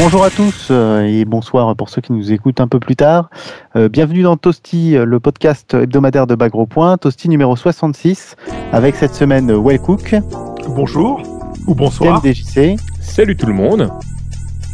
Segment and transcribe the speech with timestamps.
[0.00, 3.30] Bonjour à tous euh, et bonsoir pour ceux qui nous écoutent un peu plus tard.
[3.74, 8.36] Euh, bienvenue dans Toasty, le podcast hebdomadaire de Bagro Point, Toasty numéro 66,
[8.72, 10.14] avec cette semaine Well Cook.
[10.68, 11.20] Bonjour
[11.66, 12.22] ou bonsoir.
[12.24, 12.76] MDJC.
[13.00, 13.90] Salut tout le monde.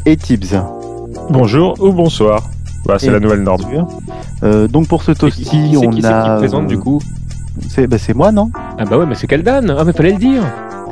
[0.04, 0.60] Et Tibbs.
[1.30, 2.42] Bonjour ou bonsoir.
[2.84, 3.86] Bah, c'est la nouvelle norme.
[4.42, 6.34] Euh, donc pour ce Toasty, on qui a.
[6.34, 7.00] Qui présente du coup?
[7.68, 9.74] C'est bah, moi, non Ah bah ouais, mais c'est Kaldan.
[9.76, 10.42] Ah mais fallait le dire.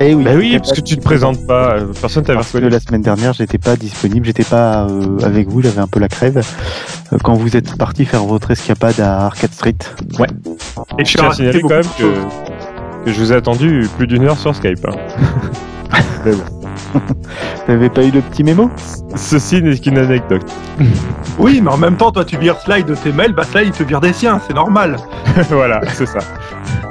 [0.01, 2.81] Eh oui, bah oui, parce que tu te présentes pas, personne t'a Parce que la
[2.81, 6.45] semaine dernière, j'étais pas disponible, j'étais pas euh, avec vous, j'avais un peu la crève.
[7.13, 9.77] Euh, quand vous êtes parti faire votre escapade à Arcade Street.
[10.19, 10.27] Ouais.
[10.99, 14.25] Et je tiens à signaler quand même que, que, je vous ai attendu plus d'une
[14.25, 14.85] heure sur Skype.
[14.89, 14.97] Hein.
[16.25, 16.62] mais bon.
[17.67, 18.71] T'avais pas eu le petit mémo
[19.17, 20.45] Ceci n'est qu'une anecdote.
[21.39, 23.73] oui, mais en même temps, toi, tu vires Slide de tes mails, bah Slide, il
[23.73, 24.97] te vire des siens, c'est normal.
[25.51, 26.21] voilà, c'est ça.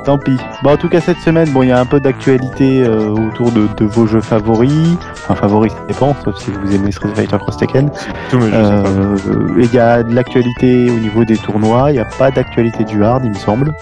[0.05, 0.38] Tant pis.
[0.63, 3.52] Bon, en tout cas, cette semaine, bon, il y a un peu d'actualité euh, autour
[3.52, 4.97] de, de, vos jeux favoris.
[5.14, 7.91] Enfin, favoris, ça dépend, sauf si vous aimez Street Fighter Cross Tekken.
[8.30, 9.17] Tous mes jeux euh,
[9.58, 11.91] Il y a de l'actualité au niveau des tournois.
[11.91, 13.75] Il n'y a pas d'actualité du hard, il me semble.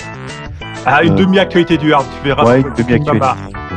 [0.85, 1.17] Ah, une euh...
[1.17, 2.43] demi-actualité du hard, tu verras.
[2.43, 3.27] Ouais, une demi-actualité.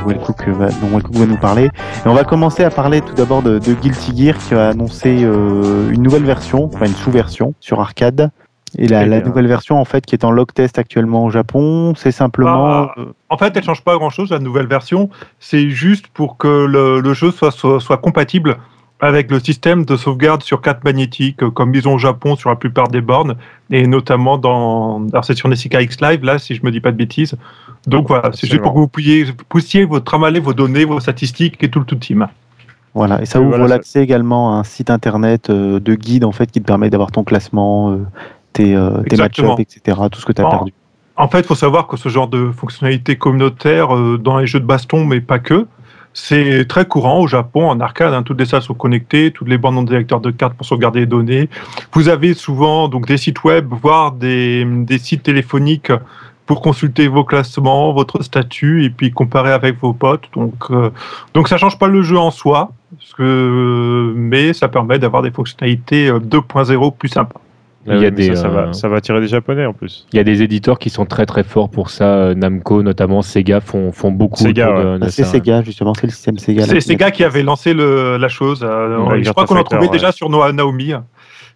[0.06, 1.64] Wellcook va, dont Wellcook va nous parler.
[1.64, 5.22] Et on va commencer à parler tout d'abord de, de, Guilty Gear qui a annoncé
[5.22, 8.31] euh, une nouvelle version, enfin une sous-version sur arcade.
[8.78, 11.94] Et la, la nouvelle version en fait qui est en log test actuellement au Japon,
[11.94, 12.67] c'est simplement.
[12.67, 12.94] Ah,
[13.28, 15.11] en fait, elle change pas grand chose la nouvelle version.
[15.41, 18.56] C'est juste pour que le, le jeu soit, soit, soit compatible
[19.03, 22.56] avec le système de sauvegarde sur carte magnétique, comme ils ont au Japon sur la
[22.56, 23.34] plupart des bornes,
[23.70, 25.05] et notamment dans.
[25.12, 27.34] Alors, c'est sur Nessica X Live, là, si je me dis pas de bêtises.
[27.86, 31.62] Donc voilà, c'est juste pour que vous puissiez, puissiez vous tramaler vos données, vos statistiques
[31.62, 32.28] et tout le tout team.
[32.94, 36.33] Voilà, et ça ouvre voilà, l'accès également à un site internet euh, de guide en
[36.33, 38.06] fait qui te permet d'avoir ton classement, euh,
[38.53, 40.72] tes, euh, tes match-ups, etc., tout ce que tu as perdu.
[41.16, 44.61] En fait, il faut savoir que ce genre de fonctionnalité communautaire euh, dans les jeux
[44.61, 45.66] de baston, mais pas que,
[46.14, 48.12] c'est très courant au Japon, en arcade.
[48.12, 50.66] Hein, toutes les salles sont connectées, toutes les bandes ont des lecteurs de cartes pour
[50.66, 51.48] sauvegarder les données.
[51.92, 54.66] Vous avez souvent donc des sites web, voire des,
[54.98, 55.92] sites téléphoniques
[56.47, 60.28] pour consulter vos classements, votre statut et puis comparer avec vos potes.
[60.34, 60.91] Donc, euh,
[61.34, 62.72] donc ça change pas le jeu en soi,
[63.19, 67.41] mais ça permet d'avoir des fonctionnalités 2.0 plus sympas.
[67.87, 70.06] Il y a des, ça, ça, va, ça va attirer des japonais en plus.
[70.12, 72.32] Il y a des éditeurs qui sont très très forts pour ça.
[72.34, 74.41] Namco, notamment Sega, font, font beaucoup.
[74.41, 74.84] Sega, ouais.
[74.98, 76.65] de, de c'est Sega, justement, c'est le système Sega.
[76.65, 78.62] C'est Sega qui avait lancé le, la chose.
[78.62, 79.88] Ouais, je crois qu'on l'a trouvé ouais.
[79.88, 80.94] déjà sur Naomi.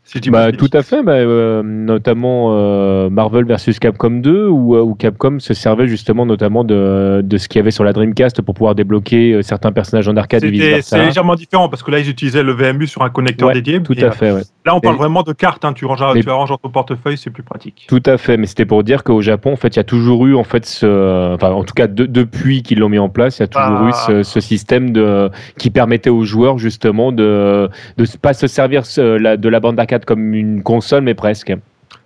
[0.06, 4.94] Si bah, tout à fait, bah, euh, notamment euh, Marvel versus Capcom 2, où, où,
[4.94, 8.54] Capcom se servait justement notamment de, de ce qu'il y avait sur la Dreamcast pour
[8.54, 10.44] pouvoir débloquer euh, certains personnages en arcade.
[10.82, 13.82] C'est légèrement différent parce que là ils utilisaient le VMU sur un connecteur ouais, dédié.
[13.82, 14.30] Tout à fait.
[14.30, 14.42] Ouais.
[14.64, 16.22] Là on parle et vraiment de cartes, hein, tu, ranges, mais...
[16.22, 17.86] tu arranges dans ton portefeuille, c'est plus pratique.
[17.88, 20.24] Tout à fait, mais c'était pour dire qu'au Japon, en fait, il y a toujours
[20.26, 23.38] eu, en fait, ce, enfin, en tout cas de, depuis qu'ils l'ont mis en place,
[23.38, 23.88] il y a toujours ah.
[23.88, 28.82] eu ce, ce, système de qui permettait aux joueurs justement de de pas se servir
[28.82, 31.54] de la bande d'arcade comme une console, mais presque.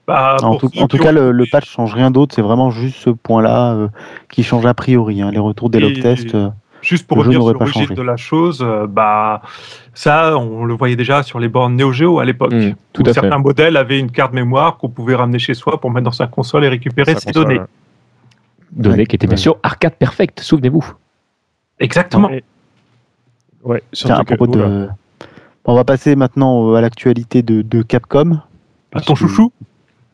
[0.06, 2.96] Bah, en tout, en tout cas, le, le, patch change rien d'autre, c'est vraiment juste
[2.96, 3.88] ce point-là euh,
[4.28, 5.22] qui change a priori.
[5.22, 5.30] Hein.
[5.30, 6.34] Les retours des log tests.
[6.34, 6.48] Euh,
[6.82, 9.42] juste pour revenir sur l'origine de la chose, euh, bah,
[9.94, 12.52] ça, on le voyait déjà sur les bornes Neo Geo à l'époque.
[12.52, 13.38] Mmh, où certains fait.
[13.38, 16.64] modèles avaient une carte mémoire qu'on pouvait ramener chez soi pour mettre dans sa console
[16.64, 17.60] et récupérer sa ses console, données.
[18.72, 19.06] Données ouais.
[19.06, 20.92] qui étaient bien sûr arcade perfect, souvenez-vous.
[21.78, 22.28] Exactement.
[22.28, 22.42] Ouais,
[23.62, 24.88] ouais Tiens, à propos que, de.
[25.64, 28.40] On va passer maintenant à l'actualité de, de, Capcom.
[28.92, 29.52] À ton chouchou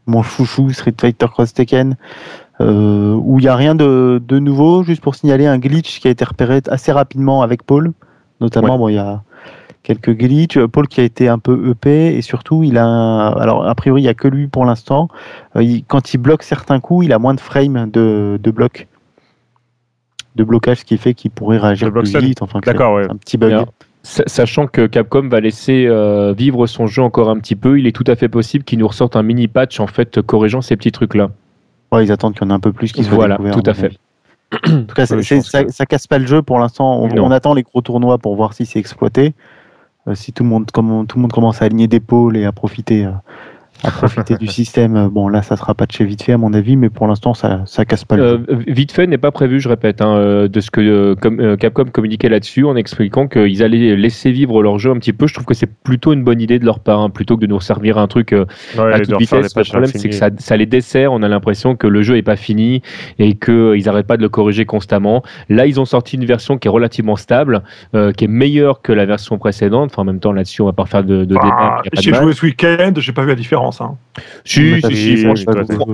[0.07, 1.97] Mon chouchou, Street Fighter Cross Tekken,
[2.61, 6.09] euh, où il n'y a rien de, de, nouveau, juste pour signaler un glitch qui
[6.09, 7.93] a été repéré assez rapidement avec Paul.
[8.41, 8.79] Notamment, ouais.
[8.79, 9.23] bon, il y a
[9.83, 10.59] quelques glitches.
[10.67, 12.85] Paul qui a été un peu EP et surtout, il a.
[12.85, 15.09] Un, alors, a priori, il n'y a que lui pour l'instant.
[15.55, 18.89] Euh, quand il bloque certains coups, il a moins de frames de, de bloc.
[20.35, 22.43] De blocage, ce qui fait qu'il pourrait réagir plus vite.
[22.43, 23.06] Enfin, D'accord, ouais.
[23.09, 23.53] un petit bug.
[23.53, 23.65] Yeah.
[24.06, 27.93] Sachant que Capcom va laisser euh, vivre son jeu encore un petit peu, il est
[27.93, 30.93] tout à fait possible qu'il nous ressorte un mini patch en fait corrigeant ces petits
[30.93, 31.31] trucs là.
[31.91, 33.75] Ouais, ils attendent qu'il y en ait un peu plus qui soient Voilà, tout à
[33.75, 33.99] fait.
[34.64, 35.73] En tout cas, ça, que...
[35.73, 37.00] ça, casse pas le jeu pour l'instant.
[37.03, 39.35] On, on, attend les gros tournois pour voir si c'est exploité.
[40.06, 42.44] Euh, si tout le monde, comme, tout le monde commence à aligner des pôles et
[42.44, 43.08] à profiter.
[43.84, 45.08] Euh, à profiter du système.
[45.08, 47.84] Bon, là, ça sera patché vite fait, à mon avis, mais pour l'instant, ça, ça
[47.84, 50.81] casse pas le euh, Vite fait n'est pas prévu, je répète, hein, de ce que
[50.81, 55.12] euh, euh, Capcom communiquait là-dessus en expliquant qu'ils allaient laisser vivre leur jeu un petit
[55.12, 55.26] peu.
[55.26, 57.46] Je trouve que c'est plutôt une bonne idée de leur part, hein, plutôt que de
[57.46, 58.46] nous servir un truc euh,
[58.76, 59.55] ouais, à toute vitesse.
[59.56, 61.12] Le problème, c'est que ça, ça, les dessert.
[61.12, 62.82] On a l'impression que le jeu est pas fini
[63.19, 65.22] et qu'ils n'arrêtent pas de le corriger constamment.
[65.49, 67.62] Là, ils ont sorti une version qui est relativement stable,
[67.93, 69.90] qui est meilleure que la version précédente.
[69.93, 71.82] Enfin, en même temps, là-dessus, on va pas faire de, de bah, débat.
[72.00, 73.66] J'ai joué ce week-end, j'ai pas vu la différence.
[73.71, 73.81] Différence.
[73.81, 73.97] Hein.
[74.45, 75.25] Si, si,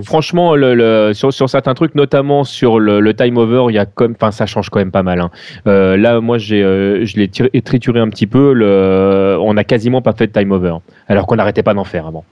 [0.04, 4.12] franchement, le, sur, sur, certains trucs, notamment sur le, time over, il y a comme,
[4.12, 5.20] enfin, ça change quand même pas mal.
[5.20, 5.30] Hein.
[5.66, 8.52] Euh, là, moi, j'ai, euh, je l'ai trituré un petit peu.
[8.52, 10.76] Le, on n'a quasiment pas fait de time over,
[11.08, 12.24] alors qu'on n'arrêtait pas d'en faire avant.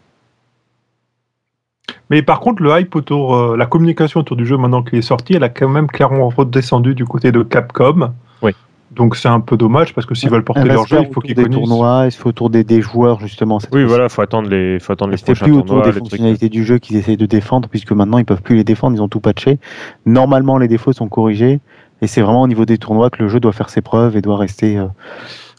[2.09, 5.03] Mais par contre, le hype autour, euh, la communication autour du jeu maintenant qu'il est
[5.03, 8.13] sorti, elle a quand même clairement redescendu du côté de Capcom.
[8.43, 8.53] Oui.
[8.91, 11.37] Donc c'est un peu dommage parce que s'ils veulent porter leur jeu, il faut qu'ils
[11.37, 13.59] des tournois, il faut autour des, des joueurs justement.
[13.73, 16.79] oui, voilà, faut attendre les, faut attendre les prochains plus autour des fonctionnalités du jeu
[16.79, 19.61] qu'ils essayent de défendre, puisque maintenant ils peuvent plus les défendre, ils ont tout patché.
[20.07, 21.61] Normalement, les défauts sont corrigés,
[22.03, 24.23] et c'est vraiment au niveau des tournois que le jeu doit faire ses preuves et
[24.23, 24.87] doit rester, euh,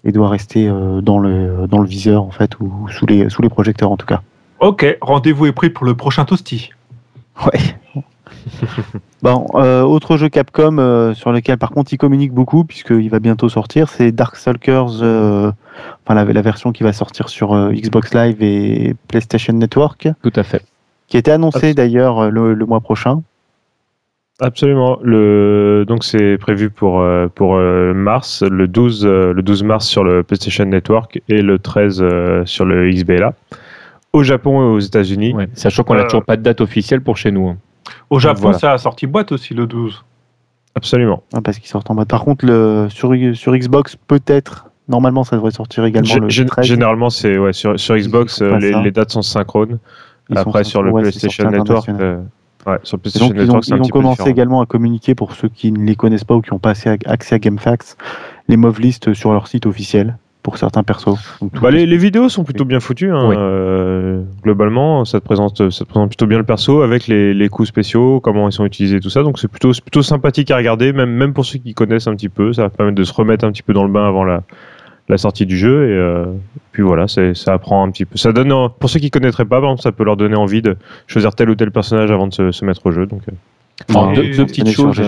[0.04, 3.42] et doit rester euh, dans le dans le viseur en fait ou sous les sous
[3.42, 4.22] les projecteurs en tout cas.
[4.60, 6.72] Ok, rendez-vous est pris pour le prochain Toasty.
[7.45, 8.04] Ouais.
[9.22, 13.19] bon, euh, autre jeu Capcom euh, sur lequel par contre il communique beaucoup puisqu'il va
[13.19, 15.51] bientôt sortir, c'est Darkstalkers, euh,
[16.06, 20.10] enfin la, la, version qui va sortir sur Xbox Live et PlayStation Network.
[20.24, 20.63] Tout à fait.
[21.07, 23.22] Qui a été annoncé d'ailleurs le, mois prochain.
[24.39, 24.98] Absolument.
[25.04, 27.06] Le, donc c'est prévu pour,
[27.36, 32.66] pour mars, le 12, le 12 mars sur le PlayStation Network et le 13 sur
[32.66, 33.33] le XBLA.
[34.13, 35.36] Au Japon et aux États-Unis.
[35.54, 37.50] sachant qu'on n'a toujours pas de date officielle pour chez nous.
[37.50, 37.57] Hein.
[38.09, 40.03] Au Japon, ça a sorti boîte aussi le 12.
[40.75, 41.23] Absolument.
[41.33, 42.07] Ah, parce qu'il sort en boîte.
[42.07, 44.67] Par contre, le, sur, sur Xbox, peut-être.
[44.88, 46.65] Normalement, ça devrait sortir également le 13.
[46.65, 49.79] Généralement, c'est ouais, sur, sur Xbox, euh, les, dates sont synchrones.
[50.35, 51.88] Après, sur le PlayStation Network.
[51.89, 52.21] Euh,
[52.65, 55.71] ouais, sur PlayStation Network, ils ont, ils ont commencé également à communiquer pour ceux qui
[55.71, 56.73] ne les connaissent pas ou qui n'ont pas
[57.05, 57.95] accès à GameFAQs,
[58.47, 61.17] les mov lists sur leur site officiel pour certains persos.
[61.61, 63.11] Bah, les, vidéos sont plutôt bien foutues.
[63.11, 63.31] Hein.
[63.31, 63.90] Euh,
[64.44, 67.68] globalement, ça te, présente, ça te présente plutôt bien le perso avec les, les coups
[67.68, 69.24] spéciaux, comment ils sont utilisés, tout ça.
[69.24, 72.30] Donc c'est plutôt, plutôt sympathique à regarder, même, même pour ceux qui connaissent un petit
[72.30, 72.53] peu.
[72.53, 74.44] Ça va permettre de se remettre un petit peu dans le bain avant la,
[75.12, 75.89] la sortie du jeu.
[75.89, 76.25] Et euh,
[76.71, 78.18] puis voilà, ça apprend un petit peu.
[78.18, 80.77] Ça donne, pour ceux qui connaîtraient pas, ça peut leur donner envie de
[81.07, 83.06] choisir tel ou tel personnage avant de se, se mettre au jeu.
[83.06, 84.15] Donc, euh.
[84.15, 85.00] deux, petites choses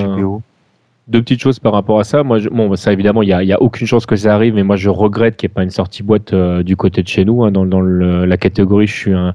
[1.08, 2.24] deux petites choses par rapport à ça.
[2.24, 4.78] Moi, bon, ça évidemment, il y a, a, aucune chance que ça arrive, mais moi,
[4.78, 7.44] je regrette qu'il n'y ait pas une sortie boîte euh, du côté de chez nous.
[7.44, 9.34] Hein, dans, la catégorie, je suis un,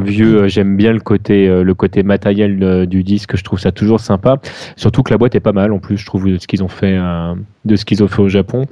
[0.00, 0.42] vieux.
[0.42, 3.36] Euh, j'aime bien le côté, euh, le côté matériel du disque.
[3.36, 4.38] Je trouve ça toujours sympa.
[4.74, 5.72] Surtout que la boîte est pas mal.
[5.72, 6.98] En plus, je trouve de ce qu'ils ont fait,
[7.64, 8.64] de ce qu'ils ont fait au Japon.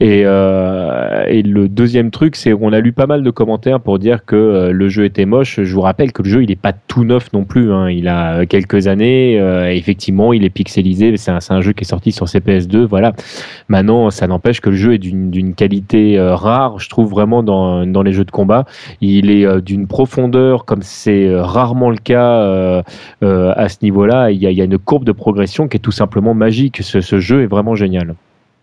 [0.00, 4.24] Et, et le deuxième truc, c'est qu'on a lu pas mal de commentaires pour dire
[4.24, 5.60] que le jeu était moche.
[5.62, 7.72] Je vous rappelle que le jeu, il n'est pas tout neuf non plus.
[7.72, 7.90] Hein.
[7.90, 9.36] Il a quelques années.
[9.76, 11.16] effectivement, il est pixelisé.
[11.16, 12.84] C'est un, un jeu qui est sorti sur CPS2.
[12.84, 13.12] Voilà.
[13.68, 17.86] Maintenant, ça n'empêche que le jeu est d'une qualité euh, rare, je trouve vraiment dans,
[17.86, 18.64] dans, les jeux de combat.
[19.00, 22.82] Il est euh, d'une profondeur comme c'est euh, rarement le cas
[23.22, 24.30] à ce niveau-là.
[24.30, 26.82] Il, il, y a une courbe de progression qui est tout simplement magique.
[26.82, 28.14] Ce, ce jeu est vraiment génial.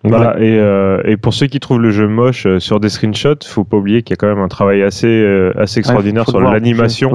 [0.05, 0.59] Voilà, et,
[1.05, 4.11] et, pour ceux qui trouvent le jeu moche sur des screenshots, faut pas oublier qu'il
[4.11, 5.25] y a quand même un travail assez,
[5.55, 7.09] assez extraordinaire sur l'animation,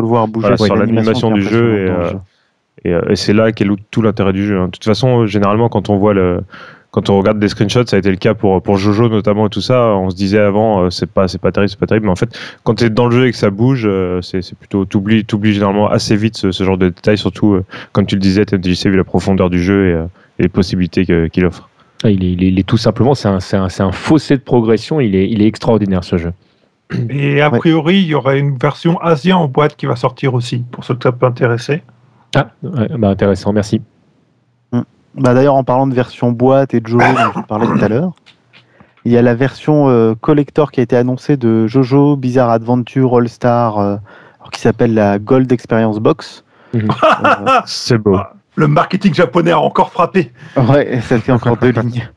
[0.56, 1.86] sur l'animation du jeu.
[1.86, 2.12] Et, euh,
[2.84, 4.58] et, c'est là qu'est tout l'intérêt du jeu.
[4.58, 4.66] Hein.
[4.66, 6.40] De toute façon, généralement, quand on voit le,
[6.90, 9.50] quand on regarde des screenshots, ça a été le cas pour, pour Jojo notamment et
[9.50, 9.88] tout ça.
[9.88, 12.06] On se disait avant, euh, c'est pas, c'est pas terrible, c'est pas terrible.
[12.06, 14.54] Mais en fait, quand tu es dans le jeu et que ça bouge, euh, c'est,
[14.54, 17.60] plutôt, t'oublies, t'oublies généralement assez vite ce, genre de détails, surtout,
[17.92, 21.68] comme tu le disais, TMDJC, vu la profondeur du jeu et, les possibilités qu'il offre.
[22.04, 25.00] Ah, il, est, il, est, tout simplement, c'est un, fossé de progression.
[25.00, 26.32] Il est, il est extraordinaire ce jeu.
[27.10, 30.64] Et a priori, il y aura une version Asia en boîte qui va sortir aussi,
[30.70, 31.82] pour ceux que ça peut intéresser.
[32.34, 33.80] Ah, bah intéressant, merci.
[34.72, 34.82] Hmm.
[35.14, 37.88] Bah D'ailleurs, en parlant de version boîte et de Jojo dont je parlais tout à
[37.88, 38.12] l'heure,
[39.04, 43.16] il y a la version euh, collector qui a été annoncée de Jojo Bizarre Adventure
[43.16, 43.96] All Star, euh,
[44.52, 46.44] qui s'appelle la Gold Experience Box.
[46.74, 46.88] Mhm.
[46.90, 48.18] Euh, C'est beau.
[48.56, 50.32] Le marketing japonais a encore frappé.
[50.56, 52.08] Ouais, ça fait encore deux lignes.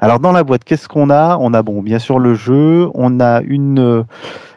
[0.00, 1.38] Alors dans la boîte, qu'est-ce qu'on a?
[1.40, 4.02] On a bon, bien sûr le jeu, on a une euh,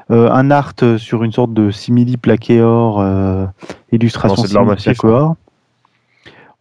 [0.10, 3.46] un art sur une sorte de simili plaqué or, euh,
[3.92, 5.36] illustration simili plaqué or.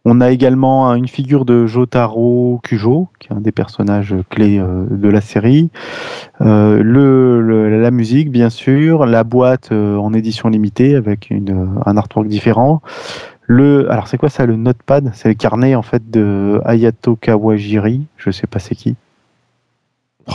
[0.09, 4.85] On a également une figure de Jotaro Kujo, qui est un des personnages clés euh,
[4.89, 5.69] de la série.
[6.39, 9.05] le, la musique, bien sûr.
[9.05, 12.81] La boîte en édition limitée avec une, un artwork différent.
[13.47, 15.11] Le, alors c'est quoi ça, le notepad?
[15.13, 18.05] C'est le carnet en fait de Ayato Kawajiri.
[18.17, 18.95] Je sais pas c'est qui.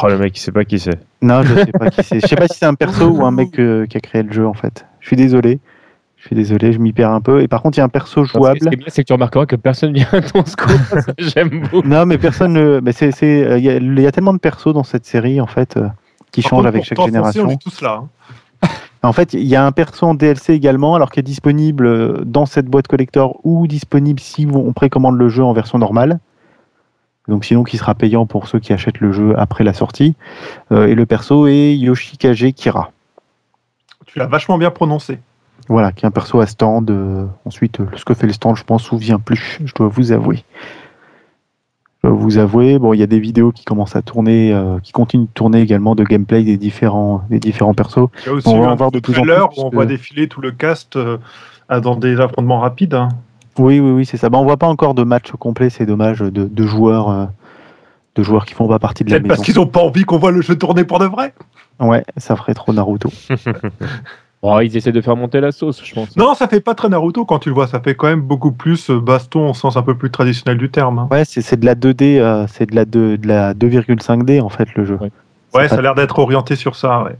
[0.00, 0.98] Oh, le mec, il sait pas qui c'est.
[1.20, 2.20] Non, je sais pas qui c'est.
[2.20, 4.32] Je sais pas si c'est un perso ou un mec euh, qui a créé le
[4.32, 4.86] jeu, en fait.
[5.00, 5.60] Je suis désolé.
[6.16, 7.42] Je suis désolé, je m'y perds un peu.
[7.42, 8.58] Et par contre, il y a un perso jouable.
[8.62, 10.70] Ce qui est bien, c'est que tu remarqueras que personne vient à ton scope.
[11.18, 11.86] J'aime beaucoup.
[11.86, 12.52] Non, mais personne.
[12.52, 12.80] Ne...
[12.80, 15.88] Mais c'est, euh, il, y a, tellement de persos dans cette série, en fait, euh,
[16.30, 17.48] qui changent avec chaque génération.
[17.48, 18.02] On tous là.
[18.02, 18.68] Hein.
[19.02, 22.46] En fait, il y a un perso en DLC également, alors qui est disponible dans
[22.46, 26.20] cette boîte collector ou disponible si on précommande le jeu en version normale
[27.28, 30.14] donc sinon qui sera payant pour ceux qui achètent le jeu après la sortie.
[30.72, 32.90] Euh, et le perso est Yoshikage Kira.
[34.06, 35.20] Tu l'as vachement bien prononcé.
[35.68, 36.90] Voilà, qui est un perso à stand.
[37.44, 40.44] ensuite, ce que fait le stand, je m'en souviens plus, je dois vous avouer.
[42.02, 44.52] Je dois vous avouer, bon, il y a des vidéos qui commencent à tourner,
[44.82, 48.08] qui continuent de tourner également de gameplay des différents, des différents persos.
[48.22, 49.32] Il y a aussi on va voir de plus en plus.
[49.32, 50.98] Où on voit défiler tout le cast
[51.70, 52.94] dans des affrontements rapides.
[52.94, 53.10] Hein.
[53.58, 54.28] Oui, oui, oui, c'est ça.
[54.28, 57.26] On bah, on voit pas encore de match complet, c'est dommage, de, joueurs, euh,
[58.14, 59.28] de joueurs qui font pas partie de la maison.
[59.28, 61.34] parce qu'ils ont pas envie qu'on voit le jeu tourner pour de vrai.
[61.80, 63.10] Ouais, ça ferait trop Naruto.
[64.62, 66.16] ils essaient de faire monter la sauce, je pense.
[66.16, 67.66] Non, ça fait pas très Naruto quand tu le vois.
[67.66, 70.70] Ça fait quand même beaucoup plus euh, baston au sens un peu plus traditionnel du
[70.70, 70.98] terme.
[70.98, 71.08] Hein.
[71.10, 74.84] Ouais, c'est de la 2D, euh, c'est de la, de, la 2,5D en fait le
[74.84, 74.98] jeu.
[75.54, 77.02] Ouais, ça a l'air d'être orienté sur ça.
[77.02, 77.16] Ouais.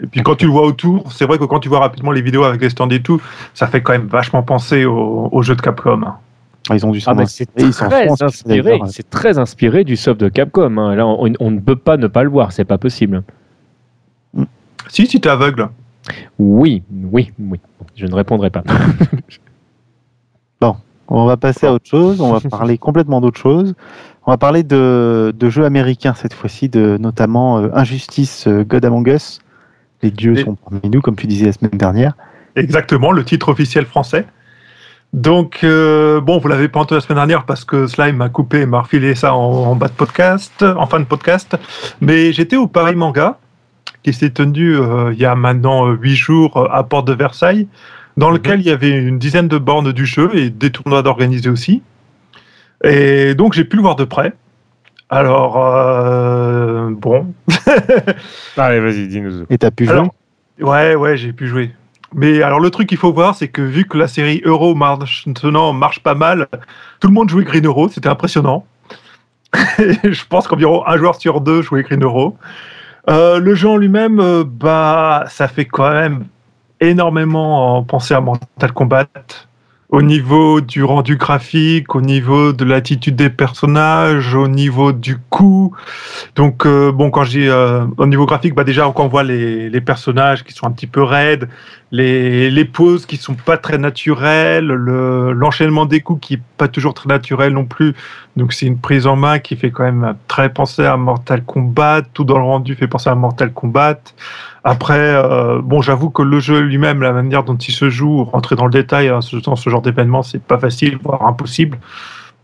[0.00, 2.22] Et puis quand tu le vois autour, c'est vrai que quand tu vois rapidement les
[2.22, 3.20] vidéos avec les stands et tout,
[3.54, 6.02] ça fait quand même vachement penser au, jeu de Capcom.
[6.70, 10.78] Ah, ils ont du ah, c'est très, inspiré, c'est très inspiré du soft de Capcom.
[10.78, 10.94] Hein.
[10.94, 13.22] Là, on, ne peut pas ne pas le voir, c'est pas possible.
[14.88, 15.68] Si, si tu es aveugle.
[16.38, 17.60] Oui, oui, oui.
[17.94, 18.62] Je ne répondrai pas.
[20.60, 20.76] bon,
[21.08, 22.20] on va passer à autre chose.
[22.20, 23.74] On va parler complètement d'autre chose.
[24.26, 29.08] On va parler de, jeux américains cette fois-ci, de notamment euh, Injustice euh, God Among
[29.08, 29.40] Us.
[30.02, 32.14] Les dieux sont parmi nous, comme tu disais la semaine dernière.
[32.56, 34.26] Exactement, le titre officiel français.
[35.12, 38.62] Donc, euh, bon, vous l'avez pas entendu la semaine dernière parce que Slime m'a coupé
[38.62, 41.56] et m'a refilé ça en, bas de podcast, en fin de podcast.
[42.00, 43.38] Mais j'étais au Paris Manga,
[44.02, 47.68] qui s'est tenu euh, il y a maintenant euh, huit jours à Porte de Versailles,
[48.16, 48.36] dans mhm.
[48.36, 51.82] lequel il y avait une dizaine de bornes du jeu et des tournois d'organiser aussi.
[52.82, 54.32] Et donc, j'ai pu le voir de près.
[55.10, 57.34] Alors, euh, bon.
[58.56, 59.44] Allez, vas-y, dis-nous.
[59.50, 60.08] Et t'as pu jouer
[60.60, 61.72] Ouais, ouais, j'ai pu jouer.
[62.14, 65.26] Mais alors, le truc qu'il faut voir, c'est que vu que la série Euro marche,
[65.26, 66.46] maintenant marche pas mal,
[67.00, 68.66] tout le monde jouait Green Euro, c'était impressionnant.
[69.78, 72.36] je pense qu'environ un joueur sur deux jouait Green Euro.
[73.10, 76.24] Euh, le jeu en lui-même, euh, bah, ça fait quand même
[76.80, 79.06] énormément penser à Mortal Kombat
[79.92, 85.76] au niveau du rendu graphique, au niveau de l'attitude des personnages, au niveau du coup.
[86.34, 89.68] Donc, euh, bon, quand dis euh, au niveau graphique, bah déjà, quand on voit les,
[89.68, 91.46] les, personnages qui sont un petit peu raides,
[91.90, 96.94] les, les poses qui sont pas très naturelles, l'enchaînement des coups qui est pas toujours
[96.94, 97.94] très naturel non plus.
[98.34, 102.00] Donc, c'est une prise en main qui fait quand même très penser à Mortal Kombat.
[102.14, 104.00] Tout dans le rendu fait penser à Mortal Kombat.
[104.64, 108.54] Après, euh, bon, j'avoue que le jeu lui-même, la manière dont il se joue, rentrer
[108.54, 111.78] dans le détail hein, dans ce genre d'événement, c'est pas facile, voire impossible.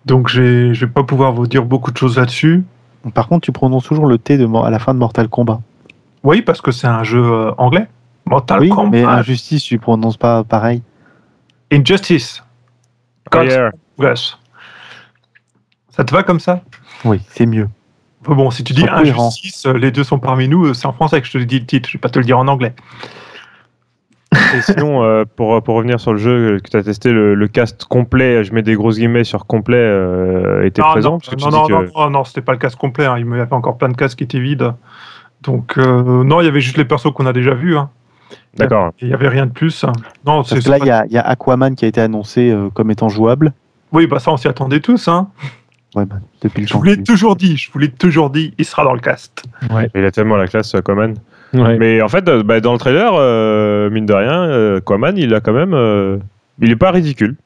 [0.05, 2.65] Donc, je vais pas pouvoir vous dire beaucoup de choses là-dessus.
[3.15, 5.61] Par contre, tu prononces toujours le T de, à la fin de Mortal Kombat.
[6.25, 7.87] Oui, parce que c'est un jeu euh, anglais.
[8.27, 8.91] Mortal oui, Kombat.
[8.91, 10.83] Mais Injustice, tu prononces pas pareil.
[11.71, 12.43] Injustice.
[13.35, 13.43] Oh,
[14.01, 14.37] yes.
[15.91, 16.63] Ça te va comme ça?
[17.05, 17.69] Oui, c'est mieux.
[18.29, 21.21] Bon, si tu dis injustice, euh, les deux sont parmi nous, euh, c'est en français
[21.21, 22.75] que je te dis le titre, je vais pas te le dire en anglais.
[24.35, 27.87] Et sinon, euh, pour, pour revenir sur le jeu que tu as testé, le, cast
[27.87, 29.83] complet, je mets des grosses guillemets sur complet,
[30.65, 33.41] était présent Non, non, non, non, non, c'était pas le cast complet, hein, il y
[33.41, 34.75] avait encore plein de casques qui étaient vides.
[35.43, 37.79] Donc, non, il y avait juste les persos qu'on a déjà vus.
[37.79, 37.89] Hein.
[38.57, 38.93] D'accord.
[39.01, 39.85] Il n'y avait rien de plus.
[40.27, 43.55] Non, Parce que là, il y, a Aquaman qui a été annoncé comme étant jouable.
[43.93, 45.09] Oui, bah ça, on s'y attendait tous.
[45.09, 45.29] Hein.
[45.95, 48.85] Ouais, bah, depuis je vous l'ai toujours dit, je vous l'ai toujours dit, il sera
[48.85, 49.45] dans le cast.
[49.71, 49.91] Ouais.
[49.95, 51.15] Il a tellement la classe, Aquaman.
[51.55, 51.79] Ouais.
[51.79, 55.33] Mais en fait, euh, bah, dans le trailer, euh, mine de rien, euh, Aquaman, il
[55.35, 56.21] a quand même.
[56.61, 57.37] il est pas ridicule.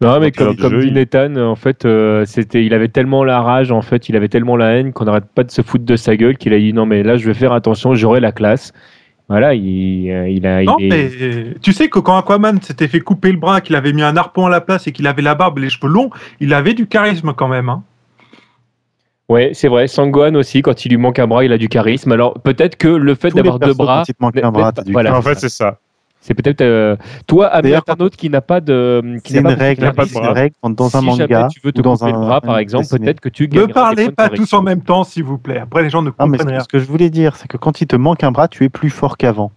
[0.00, 1.86] Non, mais comme, comme dit Nathan, en fait,
[2.26, 5.24] c'était, il avait tellement la rage, en fait, il avait tellement la haine qu'on n'arrête
[5.34, 7.32] pas de se foutre de sa gueule qu'il a dit non, mais là, je vais
[7.32, 8.72] faire attention, j'aurai la classe.
[9.28, 10.62] Voilà, il, il a.
[10.62, 11.10] Non, mais
[11.62, 14.46] tu sais que quand Aquaman s'était fait couper le bras, qu'il avait mis un harpon
[14.46, 17.32] à la place et qu'il avait la barbe, les cheveux longs, il avait du charisme
[17.34, 17.68] quand même.
[17.70, 17.82] Hein.
[19.30, 19.88] Ouais, c'est vrai.
[19.88, 22.12] Sangohan aussi, quand il lui manque un bras, il a du charisme.
[22.12, 24.04] Alors peut-être que le fait d'avoir deux bras.
[24.88, 25.78] voilà, en fait, c'est ça.
[26.26, 29.18] C'est peut-être euh, toi, un autre qui n'a pas de.
[29.26, 31.48] C'est une, règle, pas de règle dans un si manga.
[31.52, 34.30] tu veux te dans un, le bras, par exemple, peut-être que tu Ne parlez pas
[34.30, 35.58] tous en même temps, s'il vous plaît.
[35.58, 36.60] Après, les gens ne comprennent rien.
[36.60, 38.70] Ce que je voulais dire, c'est que quand il te manque un bras, tu es
[38.70, 39.52] plus fort qu'avant.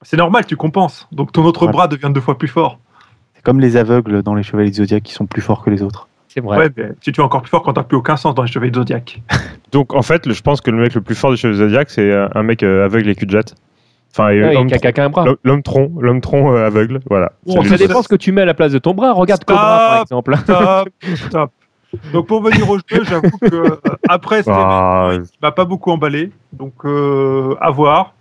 [0.00, 1.06] C'est normal, tu compenses.
[1.12, 2.78] Donc ton autre bras devient deux fois plus fort.
[3.34, 6.08] C'est comme les aveugles dans les Chevaliers Zodiac qui sont plus forts que les autres.
[6.28, 6.56] C'est vrai.
[6.56, 6.70] Ouais,
[7.02, 9.20] si tu es encore plus fort quand t'as plus aucun sens dans les Chevaliers Zodiac.
[9.70, 12.10] Donc en fait, je pense que le mec le plus fort des Chevaliers Zodiac, c'est
[12.10, 13.54] un mec euh, aveugle et cul de jet.
[14.14, 14.30] Enfin,
[15.42, 17.32] L'homme tronc, l'homme tronc euh, aveugle, voilà.
[17.46, 19.12] ça dépend ce que tu mets à la place de ton bras.
[19.12, 20.36] Regarde Cobra, par exemple.
[20.36, 21.50] Stop, stop.
[22.12, 23.76] Donc pour venir au jeu, j'avoue que euh,
[24.08, 26.30] après, ah, il m'a pas beaucoup emballé.
[26.52, 28.14] Donc euh, à voir.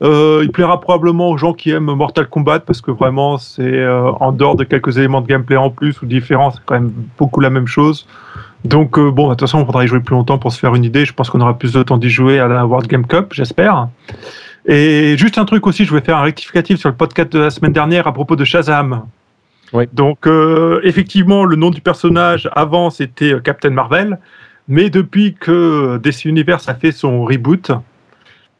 [0.00, 4.56] il plaira probablement aux gens qui aiment Mortal Kombat parce que vraiment c'est en dehors
[4.56, 7.66] de quelques éléments de gameplay en plus ou différents, c'est quand même beaucoup la même
[7.66, 8.06] chose.
[8.64, 10.84] Donc bon, de toute façon, on faudra y jouer plus longtemps pour se faire une
[10.84, 11.04] idée.
[11.04, 13.88] Je pense qu'on aura plus de temps d'y jouer à la World Game Cup, j'espère.
[14.66, 17.50] Et juste un truc aussi, je voulais faire un rectificatif sur le podcast de la
[17.50, 19.04] semaine dernière à propos de Shazam.
[19.72, 19.84] Oui.
[19.92, 24.18] Donc, euh, effectivement, le nom du personnage avant c'était euh, Captain Marvel,
[24.68, 27.72] mais depuis que DC Universe a fait son reboot,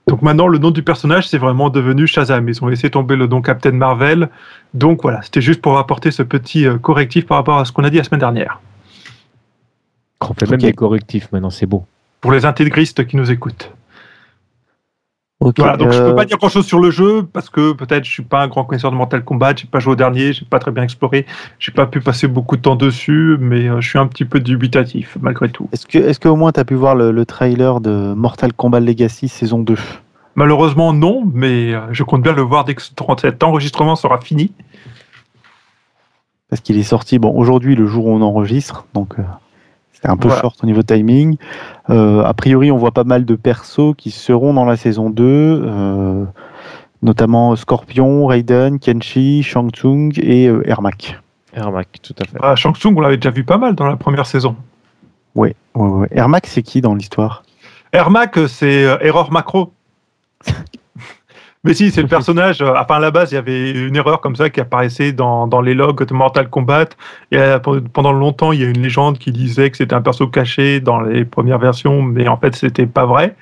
[0.07, 2.47] donc maintenant le nom du personnage c'est vraiment devenu Shazam.
[2.49, 4.29] Ils ont laissé tomber le nom Captain Marvel.
[4.75, 7.85] Donc voilà, c'était juste pour apporter ce petit euh, correctif par rapport à ce qu'on
[7.85, 8.61] a dit la semaine dernière.
[10.21, 11.85] On fait même des correctifs maintenant, c'est beau.
[12.21, 13.71] Pour les intégristes qui nous écoutent
[15.57, 18.05] voilà, donc je peux euh, pas dire grand chose sur le jeu parce que peut-être
[18.05, 20.45] je suis pas un grand connaisseur de Mortal Kombat, j'ai pas joué au dernier, j'ai
[20.45, 21.27] pas très bien exploré,
[21.59, 24.41] j'ai pas pu passer beaucoup de temps dessus, mais euh, je suis un petit peu
[24.41, 25.69] dubitatif malgré tout.
[25.73, 29.29] Est-ce que, est-ce qu'au moins tu as pu voir le, trailer de Mortal Kombat Legacy
[29.29, 29.77] saison 2
[30.37, 34.53] Malheureusement non, mais euh, je compte bien le voir dès que cet enregistrement sera fini.
[36.49, 39.17] Parce qu'il est sorti, bon, aujourd'hui le jour où on enregistre, donc
[40.05, 41.37] c'est un peu short au niveau timing.
[41.89, 45.25] Euh, a priori, on voit pas mal de persos qui seront dans la saison 2,
[45.25, 46.25] euh,
[47.03, 51.19] notamment Scorpion, Raiden, Kenshi, Shang Tsung et euh, Ermac.
[51.55, 52.39] Ermac, tout à fait.
[52.43, 54.57] Ah, Shang Tsung, on l'avait déjà vu pas mal dans la première saison.
[55.35, 56.09] Oui, ouais, ouais.
[56.11, 57.43] Ermac, c'est qui dans l'histoire?
[57.93, 59.73] Ermac, c'est Error Macro.
[61.65, 62.61] Mais si, c'est le personnage.
[62.61, 65.47] Euh, enfin, à la base, il y avait une erreur comme ça qui apparaissait dans,
[65.47, 66.91] dans les logs de Mortal Kombat.
[67.33, 70.29] Et euh, pendant longtemps, il y a une légende qui disait que c'était un perso
[70.29, 73.35] caché dans les premières versions, mais en fait, c'était pas vrai.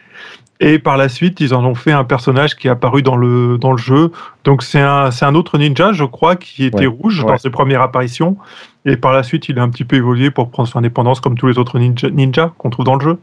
[0.60, 3.58] Et par la suite, ils en ont fait un personnage qui est apparu dans le,
[3.58, 4.12] dans le jeu.
[4.44, 8.36] Donc, c'est un, un autre ninja, je crois, qui était rouge dans ses premières apparitions.
[8.84, 11.36] Et par la suite, il a un petit peu évolué pour prendre son indépendance comme
[11.36, 13.18] tous les autres ninjas ninja qu'on trouve dans le jeu.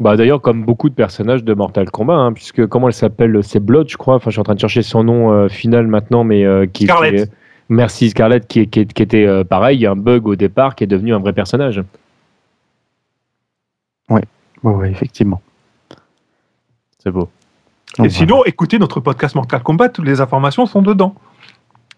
[0.00, 3.60] Bah, D'ailleurs, comme beaucoup de personnages de Mortal Kombat, hein, puisque comment elle s'appelle C'est
[3.60, 4.16] Blood, je crois.
[4.16, 6.84] Enfin, je suis en train de chercher son nom euh, final maintenant, mais euh, qui,
[6.84, 7.30] Scarlett.
[7.68, 11.14] Merci Scarlett, qui, qui, qui était euh, pareil, un bug au départ, qui est devenu
[11.14, 11.82] un vrai personnage.
[14.10, 14.20] Oui,
[14.62, 15.40] ouais, effectivement.
[16.98, 17.28] C'est beau.
[18.02, 21.14] Et sinon, écoutez notre podcast Mortal Kombat, toutes les informations sont dedans.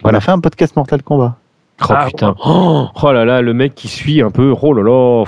[0.03, 1.37] On a fait un podcast Mortal Kombat.
[1.81, 2.35] Oh ah, putain.
[2.45, 4.55] Oh, oh, là là, le mec qui suit un peu.
[4.61, 5.25] Oh là là.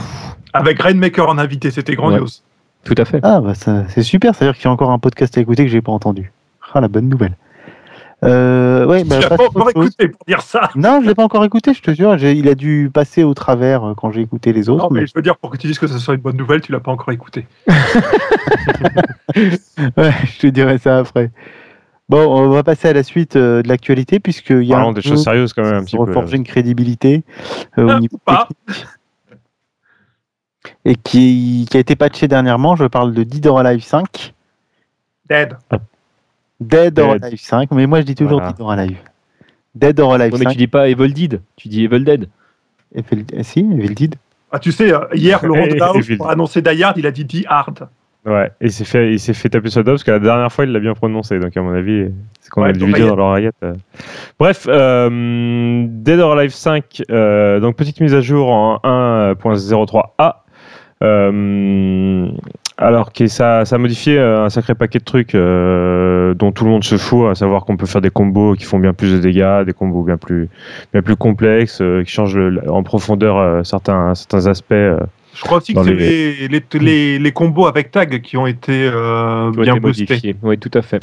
[0.52, 2.42] Avec Rainmaker en invité, c'était grandiose.
[2.86, 3.20] Tout à fait.
[3.22, 5.82] Ah, bah c'est super, c'est-à-dire qu'il y a encore un podcast à écouter que j'ai
[5.82, 6.32] pas entendu.
[6.72, 7.36] Ah, la bonne nouvelle.
[8.24, 10.70] Euh, ouais, bah, pas encore écouté pour dire ça.
[10.74, 12.16] Non, je l'ai pas encore écouté, je te jure.
[12.16, 14.84] Il a dû passer au travers euh, quand j'ai écouté les autres.
[14.84, 16.60] Non, mais, je veux dire, pour que tu dises que ce soit une bonne nouvelle,
[16.60, 17.46] tu l'as pas encore écouté.
[17.68, 17.74] ouais,
[19.36, 21.30] je te dirai ça après.
[22.08, 24.92] Bon, on va passer à la suite euh, de l'actualité, puisqu'il y a.
[24.92, 26.02] des choses sérieuses quand même, un petit peu.
[26.02, 27.24] Reforger une crédibilité
[27.78, 28.18] euh, au ah, niveau
[30.86, 32.76] et qui, a été patché dernièrement.
[32.76, 34.32] Je parle de Dead or Alive 5.
[35.28, 35.56] Dead.
[36.60, 38.98] Dead, or Alive 5, mais moi je dis toujours Dead or Alive.
[39.74, 40.38] Dead or Alive 5.
[40.38, 42.28] Mais tu dis pas Evil Dead, tu dis Evil Dead.
[42.94, 44.14] Evil, eh, si, Evil Dead.
[44.52, 47.44] Ah, tu sais, euh, hier, Laurent Daus, pour annoncer Die Hard, il a dit Die
[47.48, 47.88] Hard.
[48.24, 50.18] Ouais, et il s'est fait, il s'est fait taper sur le dos parce que la
[50.18, 51.38] dernière fois, il l'a bien prononcé.
[51.38, 52.06] Donc, à mon avis,
[52.40, 53.54] c'est qu'on a dû dire dans l'oreillette.
[53.62, 53.74] Euh.
[54.38, 60.45] Bref, euh, Dead or Alive 5, euh, donc petite mise à jour en 1.03a.
[61.02, 62.28] Euh,
[62.78, 66.64] alors que ça, ça a modifié euh, un sacré paquet de trucs euh, dont tout
[66.64, 69.12] le monde se fout, à savoir qu'on peut faire des combos qui font bien plus
[69.12, 70.48] de dégâts, des combos bien plus,
[70.92, 74.74] bien plus complexes, qui changent en profondeur certains, certains aspects.
[75.34, 76.48] Je crois aussi que c'est les...
[76.80, 78.90] Les, les, combos avec tag qui ont été
[79.58, 80.36] bien modifiés.
[80.42, 81.02] Oui, tout à fait.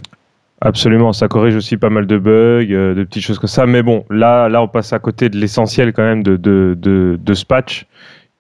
[0.62, 3.66] Absolument, ça corrige aussi pas mal de bugs, de petites choses comme ça.
[3.66, 7.20] Mais bon, là, là, on passe à côté de l'essentiel quand même de, de, de,
[7.22, 7.86] de ce patch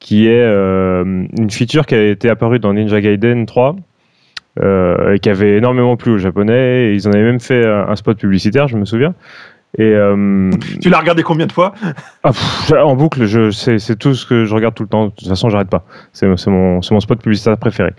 [0.03, 1.03] qui est euh,
[1.37, 3.77] une feature qui a été apparue dans Ninja Gaiden 3
[4.61, 6.89] euh, et qui avait énormément plu aux Japonais.
[6.89, 9.15] Et ils en avaient même fait un spot publicitaire, je me souviens.
[9.77, 11.73] Et euh, tu l'as regardé combien de fois?
[12.23, 12.31] Ah,
[12.83, 15.05] En boucle, je, c'est, c'est tout ce que je regarde tout le temps.
[15.05, 15.85] De toute façon, j'arrête pas.
[16.11, 17.91] C'est, c'est, mon, c'est mon spot publicitaire préféré.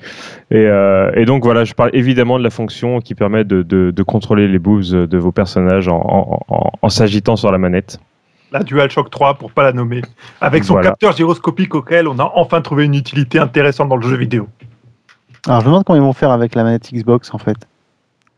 [0.51, 3.91] Et, euh, et, donc voilà, je parle évidemment de la fonction qui permet de, de,
[3.91, 7.99] de contrôler les boobs de vos personnages en, en, en, en s'agitant sur la manette
[8.55, 10.01] la DualShock 3 pour pas la nommer,
[10.41, 14.17] avec son capteur gyroscopique auquel on a enfin trouvé une utilité intéressante dans le jeu
[14.17, 14.49] vidéo.
[15.47, 17.57] Alors je me demande comment ils vont faire avec la manette Xbox en fait.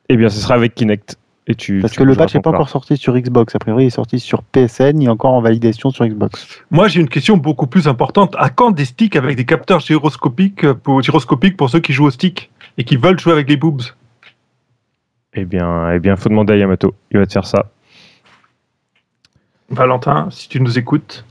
[0.08, 1.18] Eh bien ce sera avec Kinect.
[1.48, 3.86] Et tu, Parce que le patch n'est pas encore sorti sur Xbox, a priori il
[3.86, 6.64] est sorti sur PSN, il est encore en validation sur Xbox.
[6.72, 8.34] Moi j'ai une question beaucoup plus importante.
[8.38, 12.10] À quand des sticks avec des capteurs gyroscopiques pour, gyroscopiques pour ceux qui jouent au
[12.10, 13.82] stick et qui veulent jouer avec des boobs?
[15.34, 16.94] Eh bien, eh bien, faut demander à Yamato.
[17.10, 17.66] Il va te faire ça.
[19.70, 21.24] Valentin, si tu nous écoutes.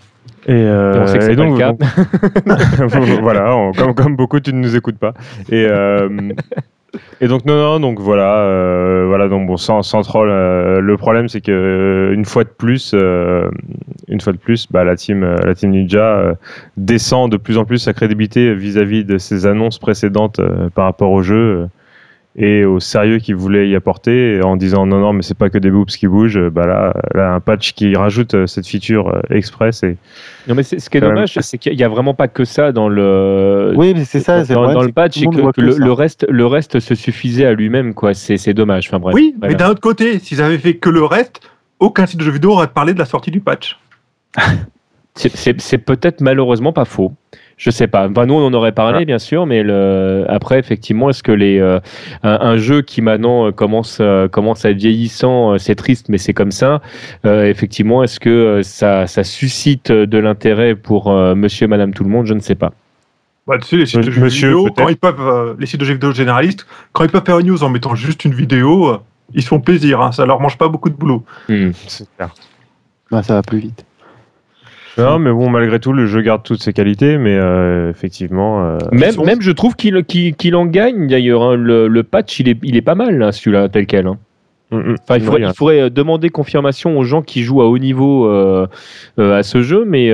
[0.48, 1.60] Et, euh, et donc,
[3.22, 5.14] voilà, comme, comme, beaucoup, tu ne nous écoutes pas.
[5.50, 6.08] Et, euh,
[7.22, 10.98] et donc non, non, donc voilà, euh, voilà, donc bon, sans, sans troll, euh, le
[10.98, 13.50] problème c'est que une fois de plus, euh,
[14.08, 16.36] une fois de plus, bah, la team, la team Ninja
[16.78, 20.40] descend de plus en plus sa crédibilité vis-à-vis -vis de ses annonces précédentes
[20.76, 21.68] par rapport au jeu
[22.38, 25.58] et au sérieux qu'ils voulaient y apporter en disant non non mais c'est pas que
[25.58, 29.22] des boobs qui bougent bah là, là un patch qui rajoute euh, cette feature euh,
[29.30, 29.96] express et
[30.48, 32.90] non mais ce qui est dommage c'est qu'il y a vraiment pas que ça dans
[32.90, 36.80] le oui mais c'est ça dans, dans le patch que, que, le, reste le reste
[36.82, 38.14] se suffisait à lui-même quoi.
[38.14, 41.40] C'est dommage enfin bref oui mais d'un autre côté s'ils avaient fait que le reste
[41.80, 43.80] aucun site de jeux vidéo aurait parlé de la sortie du patch.
[45.16, 47.14] C'est peut-être malheureusement pas faux
[47.58, 48.08] je sais pas.
[48.08, 50.26] nous, on en aurait parlé, bien sûr, mais le...
[50.28, 51.80] après, effectivement, est-ce que les euh,
[52.24, 56.34] un, jeu qui maintenant euh, commence euh, commence à être vieillissant, c'est triste, mais c'est
[56.34, 56.82] comme ça.
[57.24, 62.26] effectivement, est-ce que ça, ça suscite de l'intérêt pour Monsieur, Madame, tout le monde?
[62.26, 62.74] Je ne sais pas.
[63.48, 65.94] Bah, tu sais, les sites de jeux vidéo, quand ils peuvent, les sites de jeux
[65.94, 68.98] vidéo généralistes, quand ils peuvent faire une news en mettant juste une vidéo,
[69.34, 70.02] ils se font plaisir.
[70.02, 71.24] Hein, ça leur mange pas beaucoup de boulot.
[71.48, 72.34] C'est clair.
[73.12, 73.86] Bah, ça va plus vite.
[74.98, 78.66] Non, mais bon, malgré tout, le jeu garde toutes ses qualités, mais euh, effectivement.
[78.66, 81.44] Euh, même, même, je trouve qu'il qu'il en gagne d'ailleurs.
[81.44, 81.56] Hein.
[81.56, 84.08] Le, patch, il est, il est pas mal, hein, celui-là, tel quel.
[84.08, 84.18] Hein.
[84.72, 84.96] Mm, mm.
[85.02, 88.30] Enfin, il, faudrait, il faudrait, euh, demander confirmation aux gens qui jouent à haut niveau
[88.30, 90.14] à ce jeu, mais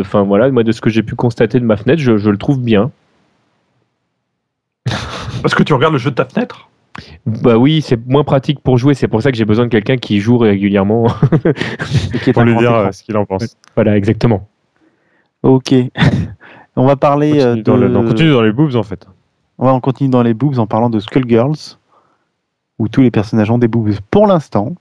[0.00, 2.38] enfin voilà, moi de ce que j'ai pu constater de ma fenêtre, je, je le
[2.38, 2.90] trouve bien.
[5.42, 6.68] Parce que tu regardes le jeu de ta fenêtre?
[7.26, 8.94] Bah oui, c'est moins pratique pour jouer.
[8.94, 11.06] C'est pour ça que j'ai besoin de quelqu'un qui joue régulièrement.
[12.32, 13.56] pour lui dire euh, ce qu'il en pense.
[13.74, 14.48] Voilà, exactement.
[15.42, 15.74] Ok.
[16.76, 17.40] on va parler.
[17.40, 19.06] Euh, on continue dans les boobs en fait.
[19.58, 21.78] Ouais, on continue dans les boobs en parlant de Skullgirls,
[22.78, 24.74] où tous les personnages ont des boobs pour l'instant.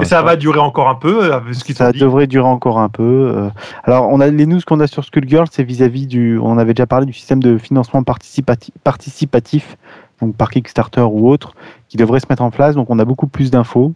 [0.00, 3.50] Et ça va durer encore un peu euh, ce Ça devrait durer encore un peu.
[3.84, 6.38] Alors, on a les news qu'on a sur Skullgirls, c'est vis-à-vis du.
[6.38, 9.76] On avait déjà parlé du système de financement participatif, participatif
[10.20, 11.54] donc par Kickstarter ou autre,
[11.88, 12.74] qui devrait se mettre en place.
[12.74, 13.92] Donc on a beaucoup plus d'infos.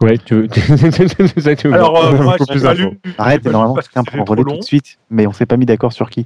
[0.00, 0.48] Ouais, tu veux.
[1.72, 2.64] Alors, euh, moi, plus
[3.18, 6.08] Arrête, normalement, quelqu'un prend relais tout de suite, mais on s'est pas mis d'accord sur
[6.08, 6.24] qui.